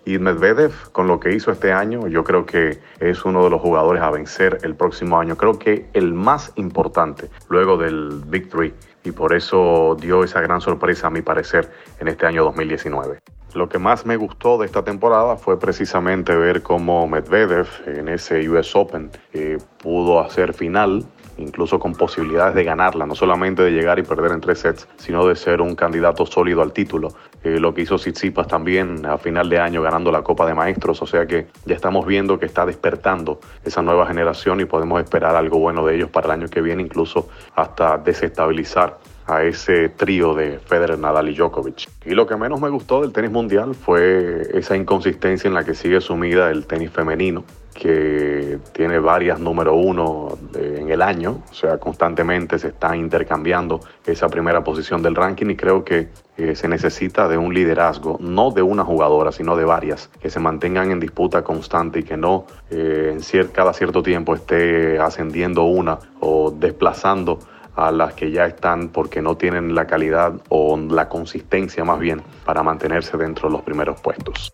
Y 0.08 0.18
Medvedev, 0.18 0.72
con 0.92 1.06
lo 1.06 1.20
que 1.20 1.34
hizo 1.34 1.50
este 1.50 1.70
año, 1.70 2.08
yo 2.08 2.24
creo 2.24 2.46
que 2.46 2.78
es 2.98 3.26
uno 3.26 3.44
de 3.44 3.50
los 3.50 3.60
jugadores 3.60 4.02
a 4.02 4.10
vencer 4.10 4.58
el 4.62 4.74
próximo 4.74 5.20
año. 5.20 5.36
Creo 5.36 5.58
que 5.58 5.86
el 5.92 6.14
más 6.14 6.50
importante 6.56 7.28
luego 7.50 7.76
del 7.76 8.22
Victory. 8.26 8.72
Y 9.04 9.12
por 9.12 9.34
eso 9.34 9.98
dio 10.00 10.24
esa 10.24 10.40
gran 10.40 10.62
sorpresa, 10.62 11.08
a 11.08 11.10
mi 11.10 11.20
parecer, 11.20 11.70
en 12.00 12.08
este 12.08 12.24
año 12.24 12.42
2019. 12.44 13.18
Lo 13.52 13.68
que 13.68 13.78
más 13.78 14.06
me 14.06 14.16
gustó 14.16 14.56
de 14.56 14.64
esta 14.64 14.82
temporada 14.82 15.36
fue 15.36 15.58
precisamente 15.58 16.34
ver 16.34 16.62
cómo 16.62 17.06
Medvedev 17.06 17.68
en 17.86 18.08
ese 18.08 18.48
US 18.48 18.74
Open 18.76 19.10
eh, 19.34 19.58
pudo 19.82 20.20
hacer 20.20 20.54
final 20.54 21.04
incluso 21.38 21.78
con 21.78 21.92
posibilidades 21.94 22.54
de 22.54 22.64
ganarla, 22.64 23.06
no 23.06 23.14
solamente 23.14 23.62
de 23.62 23.70
llegar 23.70 23.98
y 23.98 24.02
perder 24.02 24.32
en 24.32 24.40
tres 24.40 24.60
sets, 24.60 24.88
sino 24.96 25.26
de 25.26 25.36
ser 25.36 25.60
un 25.60 25.74
candidato 25.74 26.26
sólido 26.26 26.62
al 26.62 26.72
título. 26.72 27.08
Eh, 27.44 27.58
lo 27.60 27.72
que 27.72 27.82
hizo 27.82 27.96
Tsitsipas 27.96 28.48
también 28.48 29.06
a 29.06 29.18
final 29.18 29.48
de 29.48 29.58
año 29.58 29.82
ganando 29.82 30.10
la 30.10 30.22
Copa 30.22 30.46
de 30.46 30.54
Maestros, 30.54 31.00
o 31.02 31.06
sea 31.06 31.26
que 31.26 31.46
ya 31.64 31.74
estamos 31.74 32.06
viendo 32.06 32.38
que 32.38 32.46
está 32.46 32.66
despertando 32.66 33.40
esa 33.64 33.82
nueva 33.82 34.06
generación 34.06 34.60
y 34.60 34.64
podemos 34.64 35.00
esperar 35.00 35.36
algo 35.36 35.58
bueno 35.58 35.86
de 35.86 35.96
ellos 35.96 36.10
para 36.10 36.26
el 36.26 36.40
año 36.40 36.48
que 36.48 36.60
viene, 36.60 36.82
incluso 36.82 37.28
hasta 37.54 37.98
desestabilizar 37.98 38.98
a 39.28 39.44
ese 39.44 39.90
trío 39.90 40.34
de 40.34 40.58
Federer, 40.58 40.98
Nadal 40.98 41.28
y 41.28 41.34
Djokovic. 41.34 41.88
Y 42.06 42.14
lo 42.14 42.26
que 42.26 42.36
menos 42.36 42.60
me 42.60 42.70
gustó 42.70 43.02
del 43.02 43.12
tenis 43.12 43.30
mundial 43.30 43.74
fue 43.74 44.48
esa 44.54 44.74
inconsistencia 44.74 45.48
en 45.48 45.54
la 45.54 45.64
que 45.64 45.74
sigue 45.74 46.00
sumida 46.00 46.50
el 46.50 46.66
tenis 46.66 46.90
femenino 46.90 47.44
que 47.78 48.58
tiene 48.72 48.98
varias 48.98 49.38
número 49.38 49.74
uno 49.74 50.36
en 50.54 50.90
el 50.90 51.00
año, 51.00 51.42
o 51.48 51.54
sea, 51.54 51.78
constantemente 51.78 52.58
se 52.58 52.68
está 52.68 52.96
intercambiando 52.96 53.80
esa 54.04 54.28
primera 54.28 54.64
posición 54.64 55.00
del 55.00 55.14
ranking 55.14 55.50
y 55.50 55.56
creo 55.56 55.84
que 55.84 56.08
eh, 56.36 56.56
se 56.56 56.66
necesita 56.66 57.28
de 57.28 57.38
un 57.38 57.54
liderazgo, 57.54 58.16
no 58.20 58.50
de 58.50 58.62
una 58.62 58.84
jugadora, 58.84 59.30
sino 59.30 59.54
de 59.56 59.64
varias, 59.64 60.10
que 60.20 60.28
se 60.28 60.40
mantengan 60.40 60.90
en 60.90 60.98
disputa 60.98 61.44
constante 61.44 62.00
y 62.00 62.02
que 62.02 62.16
no 62.16 62.46
eh, 62.70 63.16
en 63.16 63.48
cada 63.48 63.72
cierto 63.72 64.02
tiempo 64.02 64.34
esté 64.34 64.98
ascendiendo 64.98 65.62
una 65.62 66.00
o 66.18 66.50
desplazando 66.50 67.38
a 67.78 67.92
las 67.92 68.14
que 68.14 68.32
ya 68.32 68.44
están 68.44 68.88
porque 68.88 69.22
no 69.22 69.36
tienen 69.36 69.74
la 69.74 69.86
calidad 69.86 70.32
o 70.48 70.76
la 70.76 71.08
consistencia 71.08 71.84
más 71.84 72.00
bien 72.00 72.22
para 72.44 72.64
mantenerse 72.64 73.16
dentro 73.16 73.48
de 73.48 73.52
los 73.52 73.62
primeros 73.62 74.00
puestos. 74.00 74.52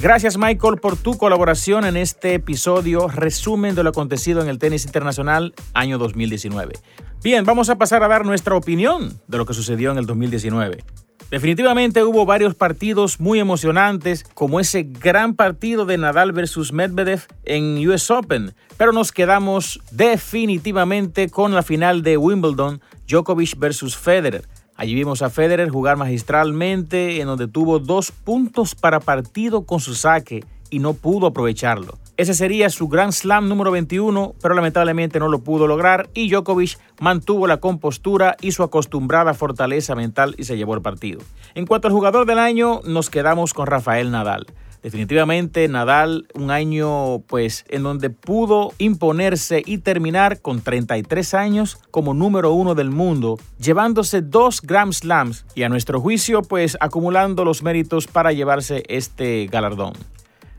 Gracias 0.00 0.36
Michael 0.36 0.76
por 0.76 0.96
tu 0.96 1.16
colaboración 1.16 1.84
en 1.84 1.96
este 1.96 2.34
episodio 2.34 3.08
resumen 3.08 3.74
de 3.74 3.82
lo 3.82 3.90
acontecido 3.90 4.42
en 4.42 4.48
el 4.48 4.58
tenis 4.58 4.84
internacional 4.84 5.54
año 5.72 5.96
2019. 5.96 6.74
Bien, 7.22 7.44
vamos 7.44 7.70
a 7.70 7.78
pasar 7.78 8.02
a 8.02 8.08
dar 8.08 8.26
nuestra 8.26 8.56
opinión 8.56 9.20
de 9.28 9.38
lo 9.38 9.46
que 9.46 9.54
sucedió 9.54 9.92
en 9.92 9.98
el 9.98 10.06
2019. 10.06 10.84
Definitivamente 11.32 12.04
hubo 12.04 12.26
varios 12.26 12.54
partidos 12.54 13.18
muy 13.18 13.40
emocionantes, 13.40 14.22
como 14.34 14.60
ese 14.60 14.82
gran 14.82 15.32
partido 15.32 15.86
de 15.86 15.96
Nadal 15.96 16.32
versus 16.32 16.74
Medvedev 16.74 17.22
en 17.44 17.88
US 17.88 18.10
Open, 18.10 18.54
pero 18.76 18.92
nos 18.92 19.12
quedamos 19.12 19.80
definitivamente 19.92 21.30
con 21.30 21.54
la 21.54 21.62
final 21.62 22.02
de 22.02 22.18
Wimbledon, 22.18 22.82
Djokovic 23.08 23.58
versus 23.58 23.96
Federer. 23.96 24.46
Allí 24.76 24.94
vimos 24.94 25.22
a 25.22 25.30
Federer 25.30 25.70
jugar 25.70 25.96
magistralmente, 25.96 27.22
en 27.22 27.28
donde 27.28 27.48
tuvo 27.48 27.78
dos 27.78 28.10
puntos 28.12 28.74
para 28.74 29.00
partido 29.00 29.64
con 29.64 29.80
su 29.80 29.94
saque 29.94 30.44
y 30.72 30.80
no 30.80 30.94
pudo 30.94 31.28
aprovecharlo. 31.28 31.98
Ese 32.16 32.34
sería 32.34 32.70
su 32.70 32.88
Grand 32.88 33.12
Slam 33.12 33.48
número 33.48 33.70
21, 33.70 34.34
pero 34.40 34.54
lamentablemente 34.54 35.18
no 35.18 35.28
lo 35.28 35.40
pudo 35.44 35.66
lograr 35.66 36.08
y 36.14 36.30
Djokovic 36.30 36.78
mantuvo 36.98 37.46
la 37.46 37.58
compostura 37.58 38.36
y 38.40 38.52
su 38.52 38.62
acostumbrada 38.62 39.34
fortaleza 39.34 39.94
mental 39.94 40.34
y 40.38 40.44
se 40.44 40.56
llevó 40.56 40.74
el 40.74 40.82
partido. 40.82 41.20
En 41.54 41.66
cuanto 41.66 41.88
al 41.88 41.94
jugador 41.94 42.26
del 42.26 42.38
año, 42.38 42.80
nos 42.84 43.10
quedamos 43.10 43.54
con 43.54 43.66
Rafael 43.66 44.10
Nadal. 44.10 44.46
Definitivamente 44.82 45.68
Nadal 45.68 46.26
un 46.34 46.50
año 46.50 47.20
pues 47.28 47.64
en 47.68 47.84
donde 47.84 48.10
pudo 48.10 48.72
imponerse 48.78 49.62
y 49.64 49.78
terminar 49.78 50.40
con 50.40 50.60
33 50.60 51.34
años 51.34 51.78
como 51.90 52.14
número 52.14 52.52
uno 52.52 52.74
del 52.74 52.90
mundo, 52.90 53.38
llevándose 53.58 54.22
dos 54.22 54.60
Grand 54.60 54.92
Slams 54.92 55.44
y 55.54 55.62
a 55.62 55.68
nuestro 55.68 56.00
juicio 56.00 56.42
pues 56.42 56.76
acumulando 56.80 57.44
los 57.44 57.62
méritos 57.62 58.08
para 58.08 58.32
llevarse 58.32 58.82
este 58.88 59.46
galardón. 59.46 59.92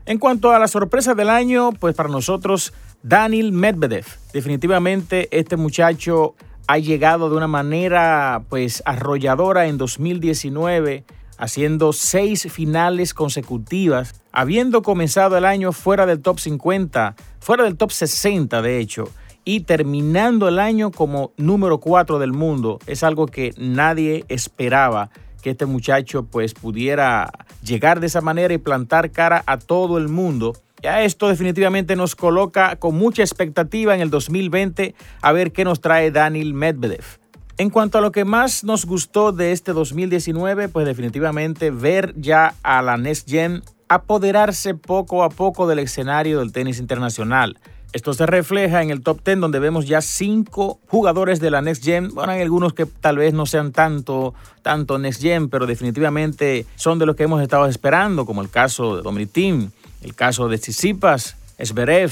En 0.06 0.18
cuanto 0.18 0.52
a 0.52 0.58
la 0.58 0.68
sorpresa 0.68 1.14
del 1.14 1.30
año, 1.30 1.72
pues 1.72 1.94
para 1.94 2.10
nosotros 2.10 2.74
Daniel 3.02 3.52
Medvedev. 3.52 4.04
Definitivamente 4.34 5.28
este 5.30 5.56
muchacho 5.56 6.34
ha 6.66 6.78
llegado 6.78 7.30
de 7.30 7.36
una 7.36 7.48
manera 7.48 8.42
pues 8.50 8.82
arrolladora 8.84 9.66
en 9.66 9.78
2019 9.78 11.04
haciendo 11.38 11.92
seis 11.92 12.50
finales 12.52 13.14
consecutivas, 13.14 14.14
habiendo 14.30 14.82
comenzado 14.82 15.36
el 15.36 15.44
año 15.44 15.72
fuera 15.72 16.06
del 16.06 16.20
top 16.20 16.38
50, 16.38 17.16
fuera 17.40 17.64
del 17.64 17.76
top 17.76 17.90
60 17.90 18.62
de 18.62 18.78
hecho, 18.78 19.08
y 19.44 19.60
terminando 19.60 20.48
el 20.48 20.58
año 20.58 20.90
como 20.90 21.32
número 21.36 21.78
4 21.78 22.18
del 22.18 22.32
mundo. 22.32 22.78
Es 22.86 23.02
algo 23.02 23.26
que 23.26 23.52
nadie 23.56 24.24
esperaba 24.28 25.10
que 25.42 25.50
este 25.50 25.66
muchacho 25.66 26.24
pues 26.24 26.54
pudiera 26.54 27.30
llegar 27.64 28.00
de 28.00 28.06
esa 28.06 28.20
manera 28.20 28.54
y 28.54 28.58
plantar 28.58 29.10
cara 29.10 29.42
a 29.46 29.58
todo 29.58 29.98
el 29.98 30.08
mundo. 30.08 30.54
Ya 30.82 31.02
esto 31.02 31.28
definitivamente 31.28 31.96
nos 31.96 32.14
coloca 32.14 32.76
con 32.76 32.94
mucha 32.96 33.22
expectativa 33.22 33.94
en 33.94 34.02
el 34.02 34.10
2020 34.10 34.94
a 35.22 35.32
ver 35.32 35.52
qué 35.52 35.64
nos 35.64 35.80
trae 35.80 36.10
Daniel 36.10 36.52
Medvedev. 36.52 37.04
En 37.56 37.70
cuanto 37.70 37.98
a 37.98 38.00
lo 38.00 38.12
que 38.12 38.24
más 38.24 38.64
nos 38.64 38.84
gustó 38.84 39.32
de 39.32 39.52
este 39.52 39.72
2019, 39.72 40.68
pues 40.68 40.86
definitivamente 40.86 41.70
ver 41.70 42.12
ya 42.16 42.54
a 42.62 42.82
la 42.82 42.96
Next 42.96 43.30
Gen 43.30 43.62
apoderarse 43.88 44.74
poco 44.74 45.22
a 45.22 45.30
poco 45.30 45.66
del 45.66 45.78
escenario 45.78 46.40
del 46.40 46.52
tenis 46.52 46.78
internacional. 46.78 47.58
Esto 47.94 48.12
se 48.12 48.26
refleja 48.26 48.82
en 48.82 48.90
el 48.90 49.02
top 49.02 49.20
10 49.24 49.38
donde 49.38 49.60
vemos 49.60 49.86
ya 49.86 50.00
cinco 50.00 50.80
jugadores 50.88 51.38
de 51.38 51.52
la 51.52 51.62
Next 51.62 51.84
Gen. 51.84 52.08
Bueno, 52.12 52.32
hay 52.32 52.42
algunos 52.42 52.72
que 52.72 52.86
tal 52.86 53.18
vez 53.18 53.34
no 53.34 53.46
sean 53.46 53.70
tanto, 53.70 54.34
tanto 54.62 54.98
Next 54.98 55.22
Gen, 55.22 55.48
pero 55.48 55.64
definitivamente 55.64 56.66
son 56.74 56.98
de 56.98 57.06
los 57.06 57.14
que 57.14 57.22
hemos 57.22 57.40
estado 57.40 57.66
esperando, 57.66 58.26
como 58.26 58.42
el 58.42 58.50
caso 58.50 58.96
de 58.96 59.02
Dominic 59.02 59.30
Thiem, 59.30 59.70
el 60.02 60.12
caso 60.16 60.48
de 60.48 60.58
Tsitsipas, 60.58 61.36
Zverev, 61.64 62.10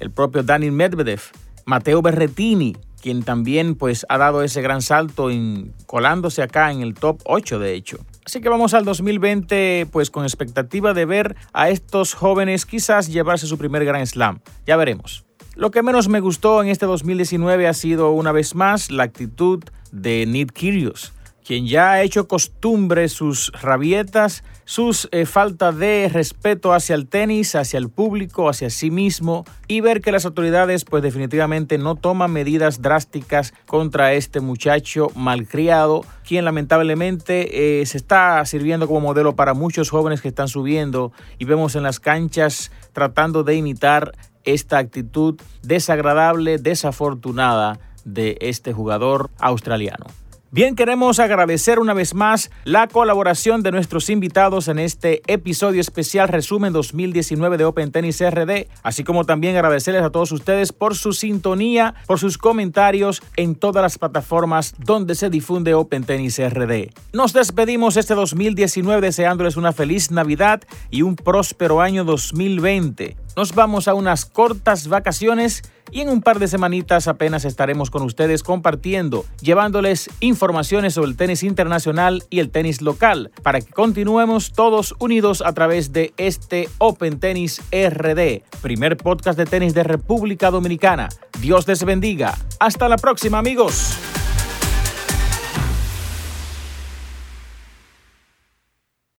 el 0.00 0.10
propio 0.10 0.42
Daniel 0.42 0.72
Medvedev, 0.72 1.20
Matteo 1.66 2.02
Berretini, 2.02 2.76
quien 3.00 3.22
también 3.22 3.76
pues 3.76 4.04
ha 4.08 4.18
dado 4.18 4.42
ese 4.42 4.60
gran 4.60 4.82
salto 4.82 5.30
en, 5.30 5.72
colándose 5.86 6.42
acá 6.42 6.72
en 6.72 6.82
el 6.82 6.94
top 6.94 7.20
8 7.26 7.60
de 7.60 7.74
hecho. 7.74 7.98
Así 8.24 8.40
que 8.40 8.48
vamos 8.48 8.74
al 8.74 8.84
2020 8.84 9.88
pues 9.90 10.10
con 10.10 10.24
expectativa 10.24 10.94
de 10.94 11.04
ver 11.04 11.36
a 11.52 11.70
estos 11.70 12.14
jóvenes 12.14 12.66
quizás 12.66 13.08
llevarse 13.08 13.46
su 13.46 13.58
primer 13.58 13.84
Grand 13.84 14.06
Slam. 14.06 14.40
Ya 14.66 14.76
veremos. 14.76 15.24
Lo 15.54 15.70
que 15.70 15.82
menos 15.82 16.08
me 16.08 16.20
gustó 16.20 16.62
en 16.62 16.68
este 16.68 16.86
2019 16.86 17.66
ha 17.66 17.74
sido 17.74 18.12
una 18.12 18.32
vez 18.32 18.54
más 18.54 18.90
la 18.90 19.02
actitud 19.02 19.62
de 19.90 20.24
Nick 20.26 20.52
Kyrgios 20.52 21.12
quien 21.44 21.66
ya 21.66 21.92
ha 21.92 22.02
hecho 22.02 22.28
costumbre 22.28 23.08
sus 23.08 23.52
rabietas, 23.60 24.44
sus 24.64 25.08
eh, 25.10 25.26
falta 25.26 25.72
de 25.72 26.08
respeto 26.12 26.72
hacia 26.72 26.94
el 26.94 27.08
tenis, 27.08 27.54
hacia 27.54 27.78
el 27.78 27.88
público, 27.88 28.48
hacia 28.48 28.70
sí 28.70 28.90
mismo 28.90 29.44
y 29.68 29.80
ver 29.80 30.00
que 30.00 30.12
las 30.12 30.24
autoridades 30.24 30.84
pues 30.84 31.02
definitivamente 31.02 31.78
no 31.78 31.96
toman 31.96 32.32
medidas 32.32 32.80
drásticas 32.80 33.54
contra 33.66 34.12
este 34.12 34.40
muchacho 34.40 35.08
malcriado, 35.14 36.04
quien 36.26 36.44
lamentablemente 36.44 37.80
eh, 37.80 37.86
se 37.86 37.98
está 37.98 38.44
sirviendo 38.46 38.86
como 38.86 39.00
modelo 39.00 39.34
para 39.34 39.54
muchos 39.54 39.90
jóvenes 39.90 40.20
que 40.20 40.28
están 40.28 40.48
subiendo 40.48 41.12
y 41.38 41.44
vemos 41.44 41.74
en 41.74 41.82
las 41.82 42.00
canchas 42.00 42.70
tratando 42.92 43.42
de 43.42 43.56
imitar 43.56 44.12
esta 44.44 44.78
actitud 44.78 45.40
desagradable, 45.62 46.58
desafortunada 46.58 47.78
de 48.04 48.36
este 48.40 48.72
jugador 48.72 49.30
australiano. 49.38 50.06
Bien, 50.54 50.76
queremos 50.76 51.18
agradecer 51.18 51.78
una 51.78 51.94
vez 51.94 52.12
más 52.12 52.50
la 52.64 52.86
colaboración 52.86 53.62
de 53.62 53.72
nuestros 53.72 54.10
invitados 54.10 54.68
en 54.68 54.78
este 54.78 55.22
episodio 55.26 55.80
especial 55.80 56.28
resumen 56.28 56.74
2019 56.74 57.56
de 57.56 57.64
Open 57.64 57.90
Tennis 57.90 58.20
RD, 58.20 58.66
así 58.82 59.02
como 59.02 59.24
también 59.24 59.56
agradecerles 59.56 60.02
a 60.02 60.10
todos 60.10 60.30
ustedes 60.30 60.74
por 60.74 60.94
su 60.94 61.14
sintonía, 61.14 61.94
por 62.06 62.18
sus 62.18 62.36
comentarios 62.36 63.22
en 63.36 63.54
todas 63.54 63.82
las 63.82 63.96
plataformas 63.96 64.74
donde 64.76 65.14
se 65.14 65.30
difunde 65.30 65.72
Open 65.72 66.04
Tennis 66.04 66.38
RD. 66.38 66.90
Nos 67.14 67.32
despedimos 67.32 67.96
este 67.96 68.12
2019 68.12 69.00
deseándoles 69.00 69.56
una 69.56 69.72
feliz 69.72 70.10
Navidad 70.10 70.60
y 70.90 71.00
un 71.00 71.16
próspero 71.16 71.80
año 71.80 72.04
2020. 72.04 73.16
Nos 73.38 73.54
vamos 73.54 73.88
a 73.88 73.94
unas 73.94 74.26
cortas 74.26 74.88
vacaciones 74.88 75.62
y 75.90 76.00
en 76.00 76.08
un 76.08 76.22
par 76.22 76.38
de 76.38 76.48
semanitas 76.48 77.08
apenas 77.08 77.44
estaremos 77.44 77.90
con 77.90 78.02
ustedes 78.02 78.42
compartiendo, 78.42 79.24
llevándoles 79.40 80.10
informaciones 80.20 80.94
sobre 80.94 81.10
el 81.10 81.16
tenis 81.16 81.42
internacional 81.42 82.24
y 82.30 82.40
el 82.40 82.50
tenis 82.50 82.80
local, 82.80 83.30
para 83.42 83.60
que 83.60 83.72
continuemos 83.72 84.52
todos 84.52 84.94
unidos 84.98 85.42
a 85.44 85.52
través 85.52 85.92
de 85.92 86.14
este 86.16 86.68
Open 86.78 87.18
Tennis 87.18 87.60
RD, 87.72 88.42
primer 88.60 88.96
podcast 88.96 89.38
de 89.38 89.46
tenis 89.46 89.74
de 89.74 89.82
República 89.82 90.50
Dominicana. 90.50 91.08
Dios 91.40 91.66
les 91.66 91.84
bendiga. 91.84 92.38
Hasta 92.60 92.88
la 92.88 92.96
próxima 92.96 93.38
amigos. 93.38 93.96